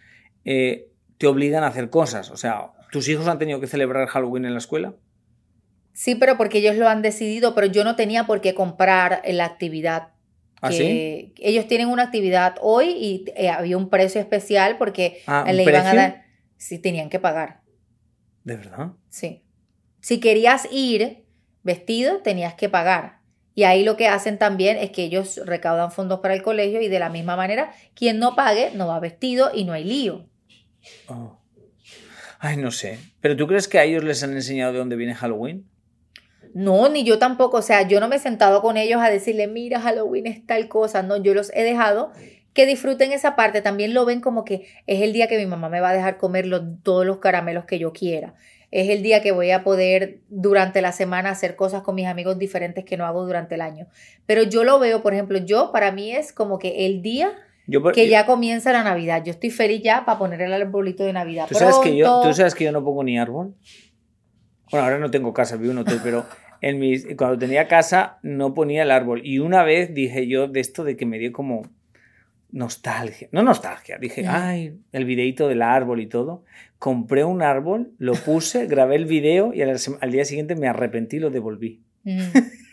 eh, 0.45 0.89
te 1.19 1.27
obligan 1.29 1.63
a 1.63 1.69
hacer 1.69 1.89
cosas. 1.89 2.31
O 2.31 2.37
sea, 2.37 2.73
¿tus 2.91 3.09
hijos 3.09 3.29
han 3.29 3.39
tenido 3.39 3.61
que 3.61 3.67
celebrar 3.69 4.07
Halloween 4.09 4.45
en 4.45 4.53
la 4.53 4.59
escuela? 4.59 4.95
Sí, 5.99 6.15
pero 6.15 6.37
porque 6.37 6.59
ellos 6.59 6.77
lo 6.77 6.89
han 6.89 7.03
decidido, 7.03 7.57
pero 7.57 7.67
yo 7.67 7.83
no 7.83 7.97
tenía 7.97 8.25
por 8.25 8.41
qué 8.41 8.55
comprar 8.55 9.21
la 9.27 9.45
actividad. 9.45 10.11
¿Ah, 10.63 10.69
que 10.69 11.33
ellos 11.39 11.67
tienen 11.67 11.89
una 11.89 12.05
actividad 12.05 12.55
hoy 12.61 12.91
y 12.91 13.25
eh, 13.35 13.49
había 13.49 13.77
un 13.77 13.91
precio 13.91 14.21
especial 14.21 14.79
porque 14.79 15.23
Ah, 15.27 15.45
¿un 15.49 15.57
le 15.57 15.65
iban 15.65 15.87
a 15.89 15.95
dar. 15.95 16.25
Sí, 16.57 16.79
tenían 16.79 17.11
que 17.11 17.19
pagar. 17.19 17.63
¿De 18.45 18.55
verdad? 18.55 18.93
Sí. 19.09 19.43
Si 20.01 20.21
querías 20.21 20.69
ir 20.71 21.25
vestido, 21.65 22.19
tenías 22.19 22.55
que 22.55 22.69
pagar. 22.69 23.19
Y 23.57 23.65
ahí 23.65 23.83
lo 23.83 23.97
que 23.97 24.07
hacen 24.07 24.39
también 24.39 24.77
es 24.77 24.91
que 24.91 25.03
ellos 25.03 25.41
recaudan 25.47 25.91
fondos 25.91 26.21
para 26.21 26.35
el 26.35 26.43
colegio 26.43 26.81
y 26.81 26.87
de 26.87 27.01
la 27.01 27.09
misma 27.09 27.35
manera, 27.35 27.73
quien 27.95 28.21
no 28.21 28.37
pague 28.37 28.71
no 28.73 28.87
va 28.87 29.01
vestido 29.01 29.51
y 29.53 29.65
no 29.65 29.73
hay 29.73 29.83
lío. 29.83 30.29
Oh. 31.09 31.41
Ay, 32.39 32.57
no 32.57 32.71
sé. 32.71 33.01
¿Pero 33.21 33.37
tú 33.37 33.49
crees 33.49 33.67
que 33.67 33.81
a 33.81 33.85
ellos 33.85 34.05
les 34.05 34.23
han 34.23 34.35
enseñado 34.35 34.73
de 34.73 34.79
dónde 34.79 34.95
viene 34.95 35.17
Halloween? 35.17 35.69
No, 36.55 36.89
ni 36.89 37.05
yo 37.05 37.19
tampoco. 37.19 37.59
O 37.59 37.63
sea, 37.63 37.87
yo 37.87 38.01
no 38.01 38.09
me 38.09 38.17
he 38.17 38.19
sentado 38.19 38.63
con 38.63 38.77
ellos 38.77 39.01
a 39.01 39.11
decirle, 39.11 39.47
mira, 39.47 39.81
Halloween 39.81 40.27
es 40.27 40.47
tal 40.47 40.69
cosa. 40.69 41.03
No, 41.03 41.17
yo 41.17 41.35
los 41.35 41.51
he 41.55 41.63
dejado 41.63 42.13
que 42.55 42.67
disfruten 42.67 43.13
esa 43.13 43.37
parte. 43.37 43.63
También 43.63 43.95
lo 43.95 44.05
ven 44.05 44.21
como 44.21 44.45
que 44.45 44.67
es 44.87 45.03
el 45.03 45.13
día 45.13 45.29
que 45.29 45.39
mi 45.39 45.47
mamá 45.47 45.69
me 45.69 45.81
va 45.81 45.91
a 45.91 45.95
dejar 45.95 46.17
comer 46.19 46.47
los- 46.47 46.63
todos 46.83 47.07
los 47.07 47.19
caramelos 47.19 47.65
que 47.67 47.79
yo 47.79 47.93
quiera. 47.93 48.35
Es 48.71 48.91
el 48.91 49.03
día 49.03 49.23
que 49.23 49.33
voy 49.33 49.51
a 49.51 49.65
poder 49.65 50.19
durante 50.29 50.83
la 50.83 50.93
semana 50.93 51.31
hacer 51.31 51.57
cosas 51.57 51.83
con 51.83 51.95
mis 51.95 52.07
amigos 52.07 52.39
diferentes 52.39 52.85
que 52.85 52.97
no 52.99 53.07
hago 53.07 53.25
durante 53.25 53.55
el 53.55 53.61
año. 53.63 53.87
Pero 54.27 54.43
yo 54.43 54.63
lo 54.65 54.79
veo, 54.79 55.03
por 55.03 55.15
ejemplo, 55.15 55.39
yo 55.39 55.73
para 55.73 55.91
mí 55.93 56.11
es 56.15 56.33
como 56.35 56.59
que 56.59 56.85
el 56.87 57.01
día 57.01 57.33
Yo, 57.67 57.81
por- 57.83 57.93
que 57.95 58.09
ya 58.09 58.27
comienza 58.27 58.73
la 58.73 58.83
Navidad. 58.85 59.23
Yo 59.25 59.31
estoy 59.31 59.51
feliz 59.51 59.83
ya 59.83 60.05
para 60.05 60.19
poner 60.19 60.43
el 60.43 60.53
arbolito 60.53 61.05
de 61.05 61.13
Navidad. 61.15 61.47
¿Tú 61.49 61.55
sabes, 61.55 61.77
que 61.79 61.97
yo, 61.97 62.05
pronto. 62.07 62.29
¿Tú 62.29 62.35
sabes 62.35 62.55
que 62.55 62.65
yo 62.65 62.73
no 62.73 62.85
pongo 62.85 63.05
ni 63.05 63.19
árbol? 63.19 63.55
Bueno, 64.71 64.85
ahora 64.85 64.99
no 64.99 65.11
tengo 65.11 65.33
casa, 65.33 65.57
vivo 65.57 65.73
en 65.73 65.79
un 65.79 65.83
hotel, 65.83 66.01
pero 66.03 66.27
en 66.61 66.79
mis, 66.79 67.07
cuando 67.17 67.39
tenía 67.39 67.69
casa 67.69 68.19
no 68.23 68.55
ponía 68.55 68.83
el 68.83 68.91
árbol. 68.91 69.23
Y 69.25 69.39
una 69.39 69.63
vez 69.63 69.95
dije 69.95 70.27
yo 70.27 70.49
de 70.49 70.61
esto 70.61 70.85
de 70.85 70.97
que 70.97 71.07
me 71.07 71.19
dio 71.19 71.33
como 71.33 71.63
nostalgia. 72.51 73.29
No 73.33 73.43
nostalgia, 73.43 73.99
dije, 73.99 74.27
ay, 74.27 74.79
el 74.93 75.05
videito 75.05 75.49
del 75.49 75.63
árbol 75.63 76.01
y 76.01 76.07
todo. 76.07 76.45
Compré 76.79 77.25
un 77.25 77.43
árbol, 77.43 77.93
lo 77.99 78.15
puse, 78.15 78.67
grabé 78.67 78.97
el 78.97 79.07
video 79.07 79.53
y 79.53 79.63
al 79.63 80.11
día 80.11 80.25
siguiente 80.25 80.55
me 80.55 80.69
arrepentí 80.69 81.17
y 81.17 81.21
lo 81.21 81.31
devolví. 81.31 81.83
Mm. 82.05 82.21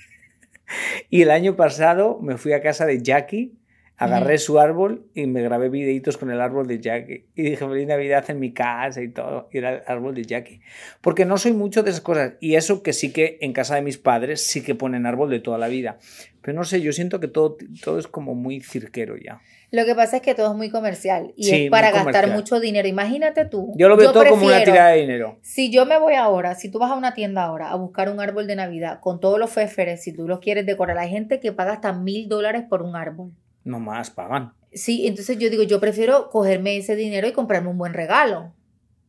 Y 1.09 1.21
el 1.21 1.31
año 1.31 1.55
pasado 1.55 2.19
me 2.21 2.37
fui 2.37 2.53
a 2.53 2.61
casa 2.61 2.85
de 2.85 3.01
Jackie, 3.01 3.53
agarré 3.97 4.37
su 4.37 4.59
árbol 4.59 5.05
y 5.13 5.25
me 5.27 5.41
grabé 5.41 5.69
videitos 5.69 6.17
con 6.17 6.29
el 6.31 6.41
árbol 6.41 6.67
de 6.67 6.79
Jackie. 6.79 7.25
Y 7.35 7.43
dije, 7.43 7.57
feliz 7.57 7.87
Navidad 7.87 8.25
en 8.29 8.39
mi 8.39 8.51
casa 8.53 9.01
y 9.01 9.09
todo. 9.09 9.47
Y 9.51 9.57
era 9.59 9.75
el 9.75 9.81
árbol 9.87 10.13
de 10.15 10.23
Jackie. 10.23 10.61
Porque 11.01 11.25
no 11.25 11.37
soy 11.37 11.53
mucho 11.53 11.83
de 11.83 11.91
esas 11.91 12.01
cosas. 12.01 12.33
Y 12.39 12.55
eso 12.55 12.83
que 12.83 12.93
sí 12.93 13.11
que 13.13 13.37
en 13.41 13.53
casa 13.53 13.75
de 13.75 13.81
mis 13.81 13.97
padres 13.97 14.45
sí 14.45 14.63
que 14.63 14.75
ponen 14.75 15.05
árbol 15.05 15.29
de 15.29 15.39
toda 15.39 15.57
la 15.57 15.67
vida. 15.67 15.97
Pero 16.41 16.55
no 16.57 16.63
sé, 16.63 16.81
yo 16.81 16.91
siento 16.93 17.19
que 17.19 17.27
todo, 17.27 17.57
todo 17.83 17.97
es 17.97 18.07
como 18.07 18.35
muy 18.35 18.59
cirquero 18.61 19.15
ya. 19.17 19.41
Lo 19.71 19.83
que 19.83 19.95
pasa 19.95 20.17
es 20.17 20.21
que 20.21 20.35
todo 20.35 20.51
es 20.51 20.57
muy 20.57 20.69
comercial 20.69 21.33
y 21.35 21.43
Sí, 21.45 21.65
es 21.65 21.71
para 21.71 21.91
gastar 21.91 22.29
mucho 22.29 22.59
dinero. 22.59 22.87
Imagínate 22.87 23.45
tú. 23.45 23.73
Yo 23.75 23.89
lo 23.89 23.97
veo 23.97 24.11
todo 24.13 24.23
como 24.25 24.45
una 24.45 24.57
prefiero- 24.57 24.71
tirada 24.73 24.89
de 24.91 25.01
dinero. 25.01 25.39
Si 25.41 25.71
yo 25.71 25.85
me 25.85 25.97
voy 25.99 26.13
ahora, 26.13 26.53
si 26.55 26.69
tú 26.69 26.77
vas 26.79 26.91
a 26.91 26.95
una 26.95 27.13
tienda 27.13 27.43
ahora 27.43 27.71
a 27.71 27.75
buscar 27.75 28.09
un 28.09 28.19
árbol 28.21 28.45
de 28.45 28.55
Navidad 28.55 28.99
con 29.01 29.19
todos 29.19 29.39
los 29.39 29.49
féferes, 29.49 30.03
si 30.03 30.13
tú 30.13 30.27
los 30.27 30.39
quieres 30.39 30.65
decorar, 30.65 30.97
hay 30.99 31.09
gente 31.09 31.39
que 31.39 31.51
paga 31.51 31.73
hasta 31.73 31.91
mil 31.93 32.29
dólares 32.29 32.63
por 32.69 32.83
un 32.83 32.95
árbol. 32.95 33.31
No 33.65 33.81
más 33.81 34.09
pagan. 34.09 34.53
Sí, 34.71 35.07
entonces 35.07 35.37
yo 35.37 35.49
digo, 35.49 35.63
yo 35.63 35.81
prefiero 35.81 36.29
cogerme 36.29 36.77
ese 36.77 36.95
dinero 36.95 37.27
y 37.27 37.33
comprarme 37.33 37.69
un 37.69 37.77
buen 37.77 37.93
regalo 37.93 38.53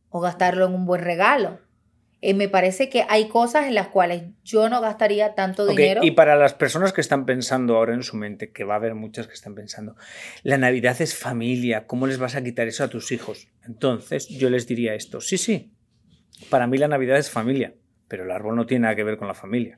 o 0.09 0.19
gastarlo 0.19 0.65
en 0.65 0.73
un 0.73 0.85
buen 0.85 1.01
regalo. 1.01 1.59
Eh, 2.19 2.33
me 2.33 2.49
parece 2.49 2.89
que 2.89 3.05
hay 3.09 3.27
cosas 3.27 3.67
en 3.67 3.75
las 3.75 3.89
cuales 3.89 4.23
yo 4.43 4.69
no 4.69 4.81
gastaría 4.81 5.35
tanto 5.35 5.67
dinero. 5.67 6.01
Y 6.03 6.11
para 6.11 6.35
las 6.35 6.55
personas 6.55 6.91
que 6.91 7.01
están 7.01 7.25
pensando 7.25 7.75
ahora 7.75 7.93
en 7.93 8.01
su 8.01 8.17
mente, 8.17 8.51
que 8.51 8.63
va 8.63 8.73
a 8.73 8.77
haber 8.77 8.95
muchas 8.95 9.27
que 9.27 9.33
están 9.33 9.53
pensando, 9.53 9.95
la 10.41 10.57
Navidad 10.57 10.99
es 10.99 11.15
familia, 11.15 11.85
¿cómo 11.85 12.07
les 12.07 12.17
vas 12.17 12.35
a 12.35 12.43
quitar 12.43 12.67
eso 12.67 12.83
a 12.83 12.87
tus 12.87 13.11
hijos? 13.11 13.47
Entonces 13.67 14.27
yo 14.29 14.49
les 14.49 14.65
diría 14.65 14.95
esto, 14.95 15.21
sí, 15.21 15.37
sí, 15.37 15.71
para 16.49 16.65
mí 16.65 16.79
la 16.79 16.87
Navidad 16.87 17.17
es 17.17 17.29
familia, 17.29 17.75
pero 18.07 18.23
el 18.23 18.31
árbol 18.31 18.55
no 18.55 18.65
tiene 18.65 18.83
nada 18.83 18.95
que 18.95 19.03
ver 19.03 19.17
con 19.17 19.27
la 19.27 19.35
familia. 19.35 19.77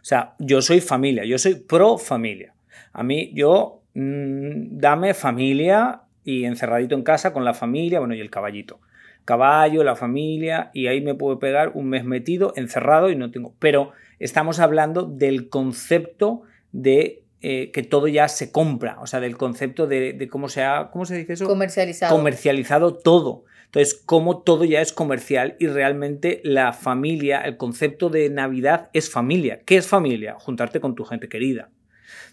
O 0.00 0.04
sea, 0.04 0.36
yo 0.38 0.62
soy 0.62 0.80
familia, 0.80 1.24
yo 1.24 1.38
soy 1.38 1.56
pro 1.56 1.98
familia. 1.98 2.54
A 2.92 3.02
mí, 3.02 3.30
yo, 3.34 3.77
mm, 3.98 4.78
dame 4.78 5.14
familia 5.14 6.02
y 6.24 6.44
encerradito 6.44 6.94
en 6.94 7.02
casa 7.02 7.32
con 7.32 7.44
la 7.44 7.54
familia, 7.54 7.98
bueno, 8.00 8.14
y 8.14 8.20
el 8.20 8.30
caballito 8.30 8.80
caballo, 9.28 9.84
la 9.84 9.94
familia, 9.94 10.70
y 10.72 10.86
ahí 10.86 11.02
me 11.02 11.14
puedo 11.14 11.38
pegar 11.38 11.72
un 11.74 11.90
mes 11.90 12.02
metido, 12.02 12.54
encerrado 12.56 13.10
y 13.10 13.16
no 13.16 13.30
tengo. 13.30 13.54
Pero 13.58 13.92
estamos 14.18 14.58
hablando 14.58 15.02
del 15.02 15.50
concepto 15.50 16.44
de 16.72 17.24
eh, 17.42 17.70
que 17.70 17.82
todo 17.82 18.08
ya 18.08 18.26
se 18.28 18.50
compra, 18.50 18.96
o 19.02 19.06
sea, 19.06 19.20
del 19.20 19.36
concepto 19.36 19.86
de, 19.86 20.14
de 20.14 20.28
cómo 20.28 20.48
se 20.48 20.62
ha, 20.62 20.88
¿cómo 20.90 21.04
se 21.04 21.18
dice 21.18 21.34
eso? 21.34 21.46
comercializado. 21.46 22.16
comercializado 22.16 22.94
todo. 22.94 23.44
Entonces, 23.66 24.02
cómo 24.06 24.38
todo 24.38 24.64
ya 24.64 24.80
es 24.80 24.94
comercial 24.94 25.56
y 25.58 25.66
realmente 25.66 26.40
la 26.42 26.72
familia, 26.72 27.42
el 27.42 27.58
concepto 27.58 28.08
de 28.08 28.30
Navidad 28.30 28.88
es 28.94 29.10
familia. 29.10 29.60
¿Qué 29.66 29.76
es 29.76 29.86
familia? 29.86 30.36
Juntarte 30.38 30.80
con 30.80 30.94
tu 30.94 31.04
gente 31.04 31.28
querida. 31.28 31.68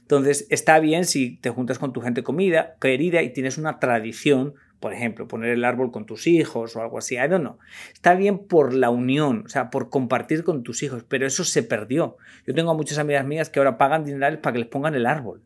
Entonces, 0.06 0.46
está 0.52 0.80
bien 0.80 1.06
si 1.06 1.38
te 1.38 1.50
juntas 1.50 1.80
con 1.80 1.92
tu 1.92 2.00
gente 2.02 2.22
comida, 2.22 2.76
querida 2.80 3.24
y 3.24 3.34
tienes 3.34 3.58
una 3.58 3.80
tradición, 3.80 4.54
por 4.80 4.94
ejemplo, 4.94 5.28
poner 5.28 5.50
el 5.50 5.66
árbol 5.66 5.92
con 5.92 6.06
tus 6.06 6.28
hijos 6.28 6.76
o 6.76 6.82
algo 6.82 7.00
así. 7.00 7.16
I 7.16 7.28
don't 7.28 7.42
know. 7.42 7.58
Está 7.92 8.14
bien 8.14 8.38
por 8.38 8.74
la 8.76 8.92
unión, 8.92 9.44
o 9.46 9.50
sea, 9.50 9.72
por 9.72 9.90
compartir 9.90 10.44
con 10.44 10.62
tus 10.62 10.84
hijos, 10.84 11.04
pero 11.08 11.26
eso 11.26 11.44
se 11.44 11.64
perdió. 11.64 12.18
Yo 12.46 12.54
tengo 12.54 12.70
a 12.70 12.76
muchas 12.76 13.00
amigas 13.00 13.26
mías 13.26 13.50
que 13.50 13.60
ahora 13.60 13.80
pagan 13.80 14.04
dinerales 14.06 14.40
para 14.40 14.54
que 14.54 14.60
les 14.60 14.68
pongan 14.68 14.94
el 14.94 15.08
árbol. 15.08 15.42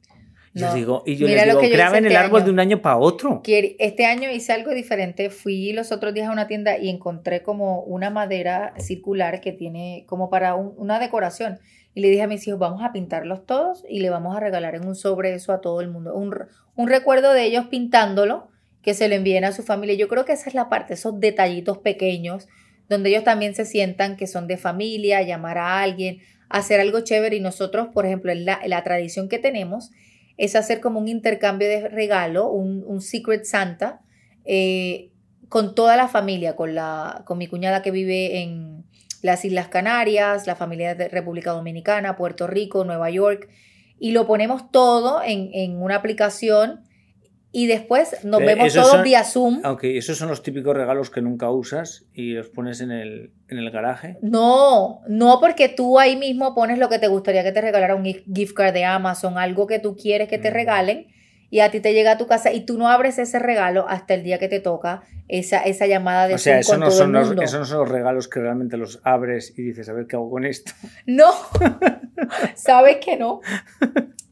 Yo 0.52 0.74
digo, 0.74 1.04
y 1.06 1.16
yo 1.16 1.28
Mira 1.28 1.46
les 1.46 1.54
digo, 1.56 1.62
yo 1.62 1.70
graben 1.70 2.06
el 2.06 2.12
este 2.12 2.18
árbol 2.18 2.40
año. 2.40 2.46
de 2.48 2.52
un 2.52 2.60
año 2.60 2.82
para 2.82 2.98
otro. 2.98 3.42
Este 3.46 4.06
año 4.08 4.30
hice 4.32 4.52
algo 4.52 4.72
diferente. 4.74 5.30
Fui 5.30 5.72
los 5.74 5.92
otros 5.94 6.14
días 6.14 6.28
a 6.28 6.32
una 6.32 6.48
tienda 6.48 6.78
y 6.80 6.90
encontré 6.90 7.44
como 7.44 7.82
una 7.84 8.10
madera 8.10 8.74
circular 8.80 9.42
que 9.42 9.54
tiene 9.54 10.04
como 10.08 10.30
para 10.32 10.56
un- 10.56 10.74
una 10.76 11.00
decoración. 11.00 11.60
Y 11.94 12.02
le 12.02 12.10
dije 12.10 12.22
a 12.22 12.28
mis 12.28 12.48
hijos, 12.48 12.60
vamos 12.60 12.84
a 12.84 12.92
pintarlos 12.92 13.46
todos 13.46 13.84
y 13.90 14.00
le 14.00 14.10
vamos 14.10 14.36
a 14.36 14.40
regalar 14.40 14.76
en 14.76 14.86
un 14.86 14.96
sobre 14.96 15.34
eso 15.34 15.54
a 15.54 15.62
todo 15.62 15.82
el 15.82 15.90
mundo. 15.90 16.14
Un, 16.14 16.36
un 16.76 16.88
recuerdo 16.88 17.34
de 17.34 17.46
ellos 17.46 17.66
pintándolo, 17.68 18.50
que 18.82 18.94
se 18.94 19.10
lo 19.10 19.16
envíen 19.16 19.44
a 19.44 19.52
su 19.52 19.64
familia. 19.64 19.96
Yo 19.96 20.08
creo 20.08 20.24
que 20.24 20.34
esa 20.34 20.48
es 20.48 20.56
la 20.56 20.70
parte, 20.70 20.94
esos 20.94 21.20
detallitos 21.20 21.80
pequeños, 21.80 22.48
donde 22.88 23.10
ellos 23.10 23.24
también 23.24 23.54
se 23.54 23.66
sientan 23.66 24.16
que 24.16 24.28
son 24.28 24.48
de 24.48 24.58
familia, 24.58 25.22
llamar 25.22 25.58
a 25.58 25.82
alguien, 25.82 26.20
hacer 26.48 26.80
algo 26.80 27.02
chévere. 27.02 27.36
Y 27.36 27.42
nosotros, 27.42 27.90
por 27.94 28.06
ejemplo, 28.06 28.34
la 28.34 28.84
tradición 28.84 29.28
que 29.28 29.40
tenemos 29.40 29.92
es 30.40 30.56
hacer 30.56 30.80
como 30.80 31.00
un 31.00 31.10
intercambio 31.10 31.68
de 31.68 31.90
regalo, 31.90 32.50
un, 32.50 32.84
un 32.88 33.02
Secret 33.02 33.44
Santa, 33.44 34.00
eh, 34.46 35.12
con 35.50 35.76
toda 35.76 35.98
la 35.98 36.08
familia, 36.08 36.56
con, 36.56 36.74
la, 36.74 37.24
con 37.26 37.38
mi 37.38 37.48
cuñada 37.48 37.82
que 37.82 37.92
vive 37.92 38.40
en, 38.42 38.86
las 39.22 39.44
Islas 39.46 39.68
Canarias, 39.68 40.48
la 40.48 40.56
familia 40.56 40.96
de 40.96 41.08
República 41.10 41.52
Dominicana, 41.52 42.16
Puerto 42.16 42.48
Rico, 42.48 42.84
Nueva 42.86 43.10
York, 43.10 43.50
y 44.00 44.12
lo 44.12 44.26
ponemos 44.28 44.72
todo 44.72 45.22
en, 45.24 45.50
en 45.54 45.82
una 45.82 45.96
aplicación 45.96 46.82
y 47.52 47.66
después 47.66 48.24
nos 48.24 48.42
Eh, 48.42 48.46
vemos 48.46 48.74
todos 48.74 48.92
son- 48.92 49.04
vía 49.04 49.24
Zoom. 49.24 49.62
Ok, 49.66 49.84
esos 49.86 50.18
son 50.18 50.30
los 50.30 50.44
típicos 50.44 50.76
regalos 50.78 51.10
que 51.10 51.22
nunca 51.22 51.50
usas 51.50 52.06
y 52.14 52.34
los 52.34 52.48
pones 52.50 52.80
en 52.80 52.92
el, 52.92 53.34
en 53.48 53.58
el 53.58 53.72
garaje. 53.72 54.18
No, 54.22 55.02
no 55.08 55.40
porque 55.40 55.68
tú 55.68 55.98
ahí 56.00 56.16
mismo 56.16 56.54
pones 56.54 56.78
lo 56.78 56.90
que 56.90 57.00
te 57.00 57.08
gustaría 57.08 57.44
que 57.44 57.52
te 57.52 57.62
regalara 57.62 57.96
un 57.96 58.04
gif- 58.04 58.24
gift 58.34 58.54
card 58.54 58.74
de 58.74 58.86
Amazon, 58.86 59.38
algo 59.40 59.66
que 59.66 59.80
tú 59.80 59.96
quieres 59.96 60.28
que 60.30 60.38
te 60.38 60.52
Mm. 60.52 60.54
regalen 60.54 61.08
y 61.50 61.62
a 61.62 61.72
ti 61.72 61.80
te 61.80 61.94
llega 61.94 62.12
a 62.12 62.18
tu 62.18 62.28
casa 62.28 62.52
y 62.54 62.62
tú 62.66 62.78
no 62.78 62.90
abres 62.90 63.18
ese 63.18 63.40
regalo 63.40 63.88
hasta 63.90 64.14
el 64.14 64.24
día 64.24 64.38
que 64.40 64.48
te 64.48 64.60
toca 64.60 65.02
esa, 65.28 65.62
esa 65.62 65.88
llamada 65.88 66.28
de 66.28 66.36
O 66.36 66.38
sea, 66.38 66.60
eso 66.60 66.72
con 66.74 66.80
no, 66.82 66.86
todo 66.88 66.96
son 66.98 67.16
el 67.16 67.22
los, 67.36 67.44
esos 67.44 67.60
no 67.60 67.66
son 67.66 67.78
los 67.80 67.90
regalos 67.90 68.28
que 68.28 68.40
realmente 68.40 68.78
los 68.78 69.00
abres 69.04 69.54
y 69.58 69.64
dices, 69.64 69.90
a 69.90 69.94
ver 69.94 70.08
qué 70.08 70.16
hago 70.16 70.30
con 70.30 70.46
esto. 70.46 70.72
No, 71.06 71.32
sabes 72.56 72.98
que 72.98 73.18
no. 73.18 73.42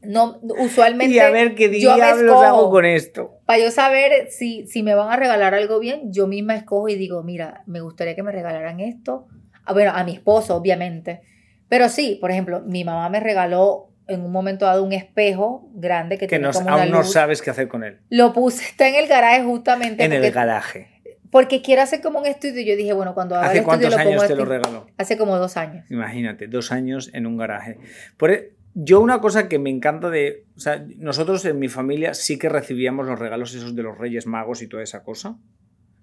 No, 0.02 0.38
usualmente 0.58 1.14
Y 1.14 1.18
a 1.18 1.30
ver 1.30 1.54
qué 1.54 1.68
diablos 1.68 2.42
hago 2.42 2.70
con 2.70 2.84
esto. 2.86 3.40
para 3.44 3.58
yo 3.58 3.70
saber 3.70 4.28
si, 4.30 4.66
si 4.66 4.82
me 4.82 4.94
van 4.94 5.10
a 5.10 5.16
regalar 5.16 5.54
algo 5.54 5.80
bien, 5.80 6.12
yo 6.12 6.26
misma 6.26 6.54
escojo 6.54 6.88
y 6.88 6.94
digo, 6.94 7.22
mira, 7.22 7.62
me 7.66 7.80
gustaría 7.80 8.14
que 8.14 8.22
me 8.22 8.32
regalaran 8.32 8.80
esto. 8.80 9.26
Ah, 9.64 9.72
Bueno, 9.72 9.92
a 9.94 10.04
mi 10.04 10.12
esposo, 10.14 10.56
obviamente. 10.56 11.20
Pero 11.68 11.88
sí, 11.88 12.16
por 12.20 12.30
ejemplo, 12.30 12.62
mi 12.64 12.84
mamá 12.84 13.08
me 13.10 13.20
regaló 13.20 13.87
en 14.08 14.22
un 14.22 14.32
momento 14.32 14.64
dado 14.64 14.82
un 14.82 14.92
espejo 14.92 15.68
grande 15.74 16.16
que, 16.16 16.26
Que 16.26 16.36
tiene 16.36 16.46
no, 16.48 16.52
como 16.52 16.66
una 16.66 16.82
aún 16.82 16.90
no 16.90 17.04
sabes 17.04 17.42
qué 17.42 17.50
hacer 17.50 17.68
con 17.68 17.84
él. 17.84 17.98
Lo 18.08 18.32
puse, 18.32 18.64
está 18.64 18.88
en 18.88 18.94
el 18.96 19.06
garaje 19.06 19.42
justamente 19.44 20.04
En 20.04 20.12
el 20.12 20.30
garaje. 20.32 20.88
porque 21.30 21.60
quiero 21.62 21.82
hacer 21.82 22.00
como 22.00 22.18
un 22.20 22.26
estudio. 22.26 22.62
Yo 22.64 22.76
dije, 22.76 22.92
bueno, 22.94 23.14
cuando 23.14 23.36
haga 23.36 23.44
el 23.44 23.50
¿Hace 23.50 23.58
estudio 23.58 23.68
cuántos 23.78 23.90
lo 23.90 23.96
pongo 23.98 24.10
años 24.20 24.26
te 24.28 24.34
lo 24.36 24.44
regaló? 24.46 24.86
Hace 24.96 25.16
como 25.18 25.36
dos 25.36 25.56
años. 25.56 25.90
Imagínate, 25.90 26.46
dos 26.48 26.72
años 26.72 27.10
en 27.12 27.26
un 27.26 27.36
garaje. 27.36 27.78
Por 28.16 28.30
e- 28.30 28.52
yo 28.74 29.00
una 29.00 29.20
cosa 29.20 29.48
que 29.48 29.58
me 29.58 29.70
encanta 29.70 30.08
de... 30.08 30.44
O 30.56 30.60
sea, 30.60 30.84
nosotros 30.96 31.44
en 31.44 31.58
mi 31.58 31.68
familia 31.68 32.14
sí 32.14 32.38
que 32.38 32.48
recibíamos 32.48 33.06
los 33.06 33.18
regalos 33.18 33.54
esos 33.54 33.74
de 33.74 33.82
los 33.82 33.98
Reyes 33.98 34.26
Magos 34.26 34.62
y 34.62 34.68
toda 34.68 34.82
esa 34.82 35.02
cosa. 35.02 35.36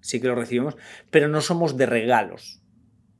Sí 0.00 0.20
que 0.20 0.28
los 0.28 0.38
recibimos, 0.38 0.76
pero 1.10 1.26
no 1.26 1.40
somos 1.40 1.76
de 1.76 1.86
regalos. 1.86 2.62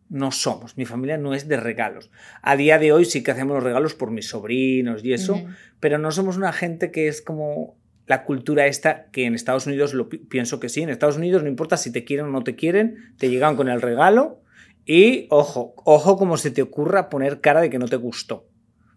No 0.08 0.30
somos. 0.30 0.76
Mi 0.76 0.84
familia 0.84 1.18
no 1.18 1.34
es 1.34 1.48
de 1.48 1.56
regalos. 1.56 2.10
A 2.42 2.56
día 2.56 2.78
de 2.78 2.92
hoy 2.92 3.04
sí 3.04 3.22
que 3.22 3.32
hacemos 3.32 3.54
los 3.54 3.64
regalos 3.64 3.94
por 3.94 4.10
mis 4.10 4.28
sobrinos 4.28 5.04
y 5.04 5.12
eso, 5.12 5.34
pero 5.80 5.98
no 5.98 6.10
somos 6.12 6.36
una 6.36 6.52
gente 6.52 6.90
que 6.90 7.08
es 7.08 7.20
como 7.22 7.76
la 8.06 8.22
cultura 8.24 8.66
esta 8.66 9.06
que 9.10 9.24
en 9.24 9.34
Estados 9.34 9.66
Unidos 9.66 9.92
lo 9.94 10.08
pi- 10.08 10.18
pienso 10.18 10.60
que 10.60 10.68
sí. 10.68 10.80
En 10.82 10.90
Estados 10.90 11.16
Unidos 11.16 11.42
no 11.42 11.48
importa 11.48 11.76
si 11.76 11.90
te 11.90 12.04
quieren 12.04 12.26
o 12.26 12.30
no 12.30 12.44
te 12.44 12.54
quieren, 12.54 13.14
te 13.18 13.28
llegan 13.30 13.56
con 13.56 13.68
el 13.68 13.82
regalo 13.82 14.42
y 14.84 15.26
ojo, 15.30 15.74
ojo 15.84 16.16
como 16.16 16.36
se 16.36 16.52
te 16.52 16.62
ocurra 16.62 17.08
poner 17.08 17.40
cara 17.40 17.60
de 17.60 17.68
que 17.70 17.80
no 17.80 17.86
te 17.88 17.96
gustó. 17.96 18.46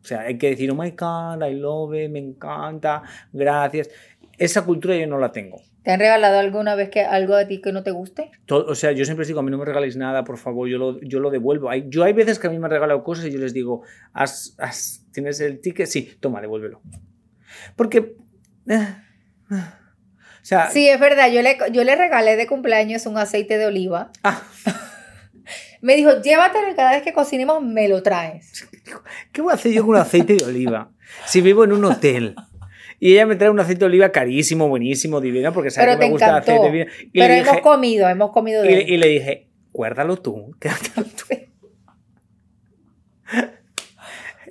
O 0.02 0.06
sea, 0.06 0.22
hay 0.22 0.38
que 0.38 0.52
decir, 0.52 0.70
oh 0.72 0.76
my 0.76 0.92
God, 0.92 1.44
I 1.44 1.56
love 1.56 1.96
it, 1.96 2.12
me 2.12 2.20
encanta, 2.20 3.02
gracias. 3.34 3.90
Esa 4.38 4.64
cultura 4.64 4.96
yo 4.96 5.08
no 5.08 5.18
la 5.18 5.32
tengo. 5.32 5.60
¿Te 5.84 5.92
han 5.92 6.00
regalado 6.00 6.40
alguna 6.40 6.76
vez 6.76 6.90
que 6.90 7.02
algo 7.02 7.36
de 7.36 7.46
ti 7.46 7.62
que 7.62 7.72
no 7.72 7.84
te 7.84 7.92
guste? 7.92 8.32
To- 8.46 8.66
o 8.68 8.76
sea, 8.76 8.92
yo 8.92 9.06
siempre 9.06 9.22
les 9.22 9.28
digo, 9.30 9.40
a 9.40 9.44
mí 9.44 9.50
no 9.52 9.58
me 9.58 9.66
regaléis 9.66 9.96
nada, 9.96 10.24
por 10.24 10.38
favor, 10.38 10.68
yo 10.68 10.78
lo, 10.78 11.00
yo 11.02 11.20
lo 11.20 11.30
devuelvo. 11.32 11.70
Hay, 11.70 11.86
yo 11.88 12.04
hay 12.04 12.14
veces 12.14 12.38
que 12.38 12.48
a 12.48 12.50
mí 12.50 12.60
me 12.60 12.66
han 12.66 12.72
regalado 12.72 13.04
cosas 13.04 13.26
y 13.26 13.32
yo 13.32 13.40
les 13.40 13.54
digo, 13.54 13.84
"Has- 14.14 14.56
has- 14.58 15.06
¿tienes 15.14 15.40
el 15.40 15.62
ticket? 15.62 15.88
Sí, 15.88 16.16
toma, 16.20 16.42
devuélvelo. 16.42 16.82
Porque... 17.76 18.16
eh, 18.68 18.96
eh, 19.52 19.56
o 19.56 20.46
sea, 20.46 20.70
Sí, 20.70 20.88
es 20.90 21.00
verdad. 21.00 21.32
Yo 21.32 21.42
le, 21.42 21.58
yo 21.72 21.84
le 21.84 21.96
regalé 21.96 22.36
de 22.36 22.46
cumpleaños 22.48 23.06
un 23.06 23.18
aceite 23.18 23.58
de 23.58 23.66
oliva. 23.66 24.12
ah, 24.24 24.42
Me 25.82 25.96
dijo, 25.96 26.22
llévatelo 26.22 26.70
y 26.72 26.76
cada 26.76 26.92
vez 26.92 27.04
que 27.04 27.14
cocinemos 27.14 27.64
me 27.64 27.88
lo 27.88 28.04
traes. 28.04 28.68
¿qué 29.32 29.42
voy 29.42 29.52
a 29.52 29.56
hacer 29.56 29.72
yo 29.72 29.82
con 29.84 29.92
un 29.92 30.02
aceite 30.02 30.36
de 30.36 30.44
oliva? 30.46 30.92
Si 31.26 31.40
vivo 31.42 31.64
en 31.64 31.72
un 31.72 31.86
hotel. 31.86 32.36
Y 33.00 33.14
ella 33.14 33.26
me 33.26 33.36
trae 33.36 33.50
un 33.50 33.60
aceite 33.60 33.80
de 33.80 33.86
oliva 33.86 34.12
carísimo, 34.12 34.68
buenísimo, 34.68 35.22
divino, 35.22 35.54
porque 35.54 35.72
sabe 35.72 35.88
Pero 35.88 36.00
que 36.00 36.06
me 36.06 36.12
gusta 36.12 36.30
el 36.30 36.36
aceite 36.36 36.62
de 36.62 36.70
oliva. 36.70 36.86
Y, 37.14 37.20
Pero 37.20 37.34
hemos 37.34 37.48
dije, 37.48 37.62
comido, 37.62 38.10
hemos 38.10 38.32
comido 38.32 38.62
de 38.62 38.72
y, 38.72 38.76
él. 38.76 38.90
y 38.90 38.98
le 38.98 39.08
dije, 39.08 39.50
guárdalo 39.72 40.18
tú, 40.18 40.56
tú. 40.60 41.36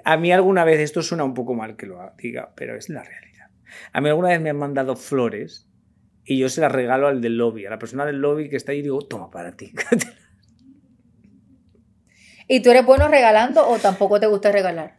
A 0.05 0.17
mí 0.17 0.33
alguna 0.33 0.65
vez, 0.65 0.81
esto 0.81 1.03
suena 1.03 1.25
un 1.25 1.35
poco 1.35 1.55
mal 1.55 1.77
que 1.77 1.87
lo 1.87 1.99
diga, 2.17 2.53
pero 2.57 2.75
es 2.77 2.89
la 2.89 3.03
realidad. 3.03 3.49
A 3.93 4.01
mí 4.01 4.09
alguna 4.09 4.29
vez 4.29 4.41
me 4.41 4.49
han 4.49 4.57
mandado 4.57 4.97
flores 4.97 5.69
y 6.25 6.39
yo 6.39 6.49
se 6.49 6.61
las 6.61 6.73
regalo 6.73 7.09
al 7.09 7.21
del 7.21 7.37
lobby, 7.37 7.67
a 7.67 7.71
la 7.71 7.79
persona 7.79 8.07
del 8.07 8.17
lobby 8.17 8.49
que 8.49 8.57
está 8.57 8.73
ahí 8.73 8.79
y 8.79 8.83
digo, 8.83 9.01
toma 9.01 9.31
para 9.31 9.57
ti. 9.57 9.73
¿Y 12.49 12.61
tú 12.61 12.71
eres 12.71 12.87
bueno 12.87 13.09
regalando 13.09 13.69
o 13.69 13.79
tampoco 13.79 14.19
te 14.19 14.27
gusta 14.27 14.51
regalar? 14.51 14.98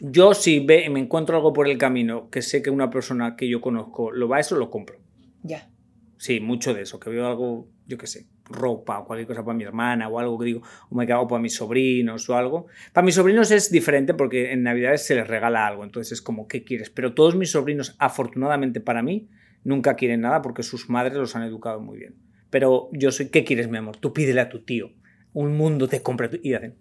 Yo 0.00 0.34
si 0.34 0.60
ve, 0.60 0.88
me 0.90 1.00
encuentro 1.00 1.36
algo 1.36 1.52
por 1.52 1.68
el 1.68 1.78
camino 1.78 2.30
que 2.30 2.42
sé 2.42 2.62
que 2.62 2.70
una 2.70 2.90
persona 2.90 3.36
que 3.36 3.48
yo 3.48 3.60
conozco 3.60 4.12
lo 4.12 4.28
va 4.28 4.36
a 4.36 4.40
eso, 4.40 4.56
lo 4.56 4.70
compro. 4.70 4.98
Ya. 5.42 5.70
Sí, 6.16 6.40
mucho 6.40 6.74
de 6.74 6.82
eso, 6.82 6.98
que 6.98 7.10
veo 7.10 7.26
algo, 7.26 7.68
yo 7.86 7.96
qué 7.96 8.06
sé, 8.06 8.26
ropa 8.44 8.98
o 8.98 9.04
cualquier 9.04 9.28
cosa 9.28 9.44
para 9.44 9.56
mi 9.56 9.64
hermana 9.64 10.08
o 10.08 10.18
algo 10.18 10.38
que 10.38 10.46
digo, 10.46 10.62
o 10.90 10.96
me 10.96 11.06
cago 11.06 11.28
para 11.28 11.40
mis 11.40 11.54
sobrinos 11.54 12.28
o 12.28 12.36
algo. 12.36 12.66
Para 12.92 13.04
mis 13.04 13.14
sobrinos 13.14 13.50
es 13.50 13.70
diferente 13.70 14.14
porque 14.14 14.52
en 14.52 14.64
Navidades 14.64 15.06
se 15.06 15.14
les 15.14 15.28
regala 15.28 15.66
algo, 15.66 15.84
entonces 15.84 16.12
es 16.12 16.22
como, 16.22 16.48
¿qué 16.48 16.64
quieres? 16.64 16.90
Pero 16.90 17.14
todos 17.14 17.36
mis 17.36 17.52
sobrinos, 17.52 17.94
afortunadamente 17.98 18.80
para 18.80 19.02
mí, 19.02 19.28
nunca 19.64 19.94
quieren 19.94 20.22
nada 20.22 20.42
porque 20.42 20.62
sus 20.62 20.88
madres 20.88 21.14
los 21.14 21.36
han 21.36 21.42
educado 21.42 21.80
muy 21.80 21.98
bien. 21.98 22.16
Pero 22.50 22.88
yo 22.92 23.12
soy, 23.12 23.28
¿qué 23.28 23.44
quieres, 23.44 23.68
mi 23.68 23.78
amor? 23.78 23.96
Tú 23.96 24.12
pídele 24.12 24.40
a 24.40 24.48
tu 24.48 24.60
tío. 24.60 24.90
Un 25.32 25.56
mundo 25.56 25.86
te 25.88 26.02
compra. 26.02 26.30
Y 26.42 26.54
hacen, 26.54 26.76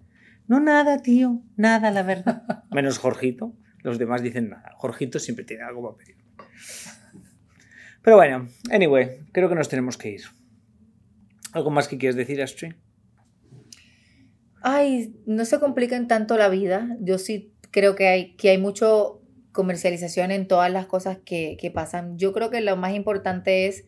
no, 0.48 0.60
nada, 0.60 1.00
tío, 1.02 1.42
nada, 1.56 1.92
la 1.92 2.04
verdad. 2.04 2.64
Menos 2.72 2.98
Jorgito, 2.98 3.54
los 3.84 3.98
demás 3.98 4.22
dicen 4.22 4.50
nada. 4.50 4.72
Jorgito 4.78 5.20
siempre 5.20 5.46
tiene 5.46 5.64
algo 5.64 5.84
para 5.84 5.98
pedir. 5.98 6.18
Pero 8.02 8.16
bueno, 8.16 8.48
anyway, 8.72 9.20
creo 9.34 9.50
que 9.50 9.56
nos 9.56 9.68
tenemos 9.68 9.98
que 9.98 10.12
ir. 10.12 10.22
¿Algo 11.52 11.70
más 11.70 11.88
que 11.88 11.98
quieres 11.98 12.16
decir, 12.16 12.42
Astrid? 12.42 12.74
Ay, 14.62 15.14
no 15.26 15.44
se 15.46 15.60
compliquen 15.60 16.08
tanto 16.08 16.38
la 16.38 16.50
vida. 16.50 16.96
Yo 17.02 17.18
sí 17.18 17.54
creo 17.72 17.96
que 17.96 18.08
hay, 18.08 18.36
que 18.36 18.50
hay 18.50 18.58
mucho 18.58 19.22
comercialización 19.52 20.32
en 20.32 20.48
todas 20.48 20.72
las 20.72 20.86
cosas 20.86 21.18
que, 21.26 21.58
que 21.60 21.72
pasan. 21.72 22.18
Yo 22.18 22.32
creo 22.32 22.50
que 22.50 22.62
lo 22.62 22.78
más 22.78 22.94
importante 22.94 23.68
es 23.68 23.86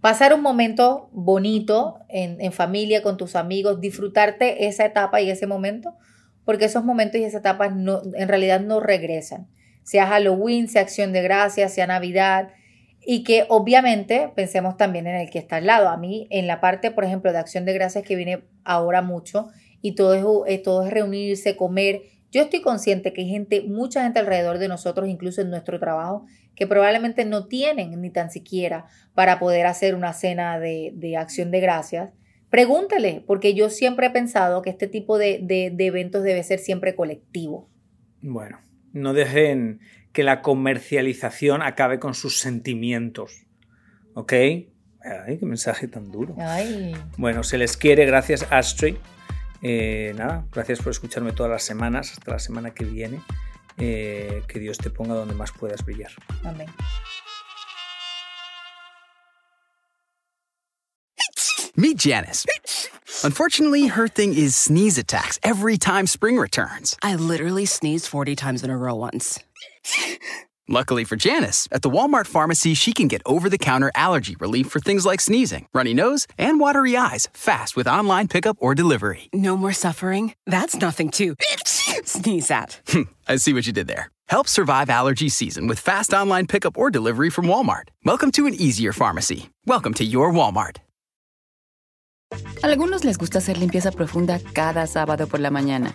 pasar 0.00 0.34
un 0.34 0.42
momento 0.42 1.08
bonito 1.12 1.98
en, 2.08 2.52
familia, 2.52 3.02
con 3.02 3.16
tus 3.16 3.36
amigos, 3.36 3.80
disfrutarte 3.80 4.66
esa 4.66 4.84
etapa 4.84 5.20
y 5.20 5.30
ese 5.30 5.46
momento, 5.46 5.94
porque 6.44 6.66
esos 6.66 6.84
momentos 6.84 7.20
y 7.20 7.24
esas 7.24 7.40
etapas 7.40 7.74
no, 7.74 8.02
en 8.14 8.28
realidad 8.28 8.60
no 8.60 8.80
regresan. 8.80 9.48
Sea 9.82 10.06
Halloween, 10.06 10.68
sea 10.68 10.82
Acción 10.82 11.12
de 11.12 11.22
Gracias, 11.22 11.74
sea 11.74 11.86
Navidad, 11.86 12.50
y 13.00 13.24
que 13.24 13.46
obviamente 13.48 14.30
pensemos 14.34 14.76
también 14.76 15.06
en 15.06 15.16
el 15.16 15.30
que 15.30 15.38
está 15.38 15.56
al 15.56 15.66
lado. 15.66 15.88
A 15.88 15.96
mí, 15.96 16.26
en 16.30 16.46
la 16.46 16.60
parte, 16.60 16.90
por 16.90 17.04
ejemplo, 17.04 17.32
de 17.32 17.38
Acción 17.38 17.64
de 17.64 17.72
Gracias 17.72 18.04
que 18.04 18.16
viene 18.16 18.44
ahora 18.64 19.02
mucho, 19.02 19.48
y 19.80 19.94
todo 19.94 20.44
es, 20.44 20.52
eh, 20.52 20.58
todo 20.58 20.84
es 20.84 20.92
reunirse, 20.92 21.56
comer. 21.56 22.02
Yo 22.30 22.42
estoy 22.42 22.60
consciente 22.60 23.12
que 23.12 23.22
hay 23.22 23.28
gente, 23.28 23.62
mucha 23.62 24.02
gente 24.02 24.18
alrededor 24.18 24.58
de 24.58 24.68
nosotros, 24.68 25.08
incluso 25.08 25.40
en 25.40 25.50
nuestro 25.50 25.80
trabajo, 25.80 26.26
que 26.54 26.66
probablemente 26.66 27.24
no 27.24 27.46
tienen 27.46 28.00
ni 28.00 28.10
tan 28.10 28.30
siquiera 28.30 28.86
para 29.14 29.38
poder 29.38 29.66
hacer 29.66 29.94
una 29.94 30.12
cena 30.12 30.58
de, 30.58 30.92
de 30.94 31.16
acción 31.16 31.50
de 31.50 31.60
gracias. 31.60 32.10
Pregúntele, 32.50 33.22
porque 33.26 33.54
yo 33.54 33.70
siempre 33.70 34.06
he 34.08 34.10
pensado 34.10 34.62
que 34.62 34.70
este 34.70 34.88
tipo 34.88 35.18
de, 35.18 35.40
de, 35.42 35.70
de 35.72 35.86
eventos 35.86 36.22
debe 36.22 36.42
ser 36.42 36.58
siempre 36.58 36.94
colectivo. 36.94 37.68
Bueno, 38.20 38.58
no 38.92 39.12
dejen 39.14 39.80
que 40.12 40.22
la 40.22 40.42
comercialización 40.42 41.62
acabe 41.62 41.98
con 41.98 42.14
sus 42.14 42.40
sentimientos. 42.40 43.46
¿Ok? 44.14 44.32
Ay, 44.32 45.38
qué 45.38 45.46
mensaje 45.46 45.86
tan 45.88 46.10
duro. 46.10 46.34
Ay. 46.38 46.94
Bueno, 47.16 47.42
se 47.42 47.56
les 47.56 47.76
quiere, 47.76 48.04
gracias 48.04 48.46
Astrid. 48.50 48.96
Eh, 49.62 50.14
nada, 50.16 50.46
gracias 50.52 50.80
por 50.80 50.90
escucharme 50.90 51.32
todas 51.32 51.50
las 51.50 51.62
semanas, 51.62 52.12
hasta 52.12 52.32
la 52.32 52.38
semana 52.38 52.72
que 52.72 52.84
viene. 52.84 53.20
Eh, 53.78 54.42
que 54.48 54.58
Dios 54.58 54.78
te 54.78 54.90
ponga 54.90 55.14
donde 55.14 55.34
más 55.34 55.52
puedas 55.52 55.84
brillar. 55.84 56.10
Amén. 56.44 56.68
Meet 61.76 61.98
Janice. 61.98 62.44
Unfortunately, 63.22 63.86
her 63.86 64.08
thing 64.08 64.34
is 64.34 64.56
sneeze 64.56 64.98
attacks 64.98 65.38
every 65.44 65.78
time 65.78 66.06
spring 66.08 66.36
returns. 66.36 66.96
I 67.02 67.14
literally 67.14 67.66
sneezed 67.66 68.06
40 68.06 68.34
times 68.34 68.64
in 68.64 68.70
a 68.70 68.76
row 68.76 68.96
once. 68.96 69.38
Luckily 70.70 71.02
for 71.02 71.16
Janice, 71.16 71.66
at 71.72 71.80
the 71.80 71.88
Walmart 71.88 72.26
pharmacy, 72.26 72.74
she 72.74 72.92
can 72.92 73.08
get 73.08 73.22
over 73.24 73.48
the 73.48 73.56
counter 73.56 73.90
allergy 73.94 74.36
relief 74.38 74.68
for 74.68 74.80
things 74.80 75.06
like 75.06 75.18
sneezing, 75.18 75.66
runny 75.72 75.94
nose, 75.94 76.26
and 76.36 76.60
watery 76.60 76.94
eyes 76.94 77.26
fast 77.32 77.74
with 77.74 77.88
online 77.88 78.28
pickup 78.28 78.58
or 78.60 78.74
delivery. 78.74 79.30
No 79.32 79.56
more 79.56 79.72
suffering? 79.72 80.34
That's 80.44 80.76
nothing 80.76 81.08
to 81.12 81.36
sneeze 82.04 82.50
at. 82.50 82.80
I 83.28 83.36
see 83.36 83.54
what 83.54 83.66
you 83.66 83.72
did 83.72 83.86
there. 83.86 84.10
Help 84.28 84.46
survive 84.46 84.90
allergy 84.90 85.30
season 85.30 85.68
with 85.68 85.78
fast 85.78 86.12
online 86.12 86.46
pickup 86.46 86.76
or 86.76 86.90
delivery 86.90 87.30
from 87.30 87.46
Walmart. 87.46 87.88
Welcome 88.04 88.30
to 88.32 88.46
an 88.46 88.52
easier 88.52 88.92
pharmacy. 88.92 89.48
Welcome 89.64 89.94
to 89.94 90.04
your 90.04 90.30
Walmart. 90.30 90.76
Algunos 92.62 93.04
les 93.04 93.16
gusta 93.16 93.38
hacer 93.38 93.56
limpieza 93.56 93.90
profunda 93.90 94.38
cada 94.52 94.86
sábado 94.86 95.26
por 95.28 95.40
la 95.40 95.48
mañana. 95.48 95.94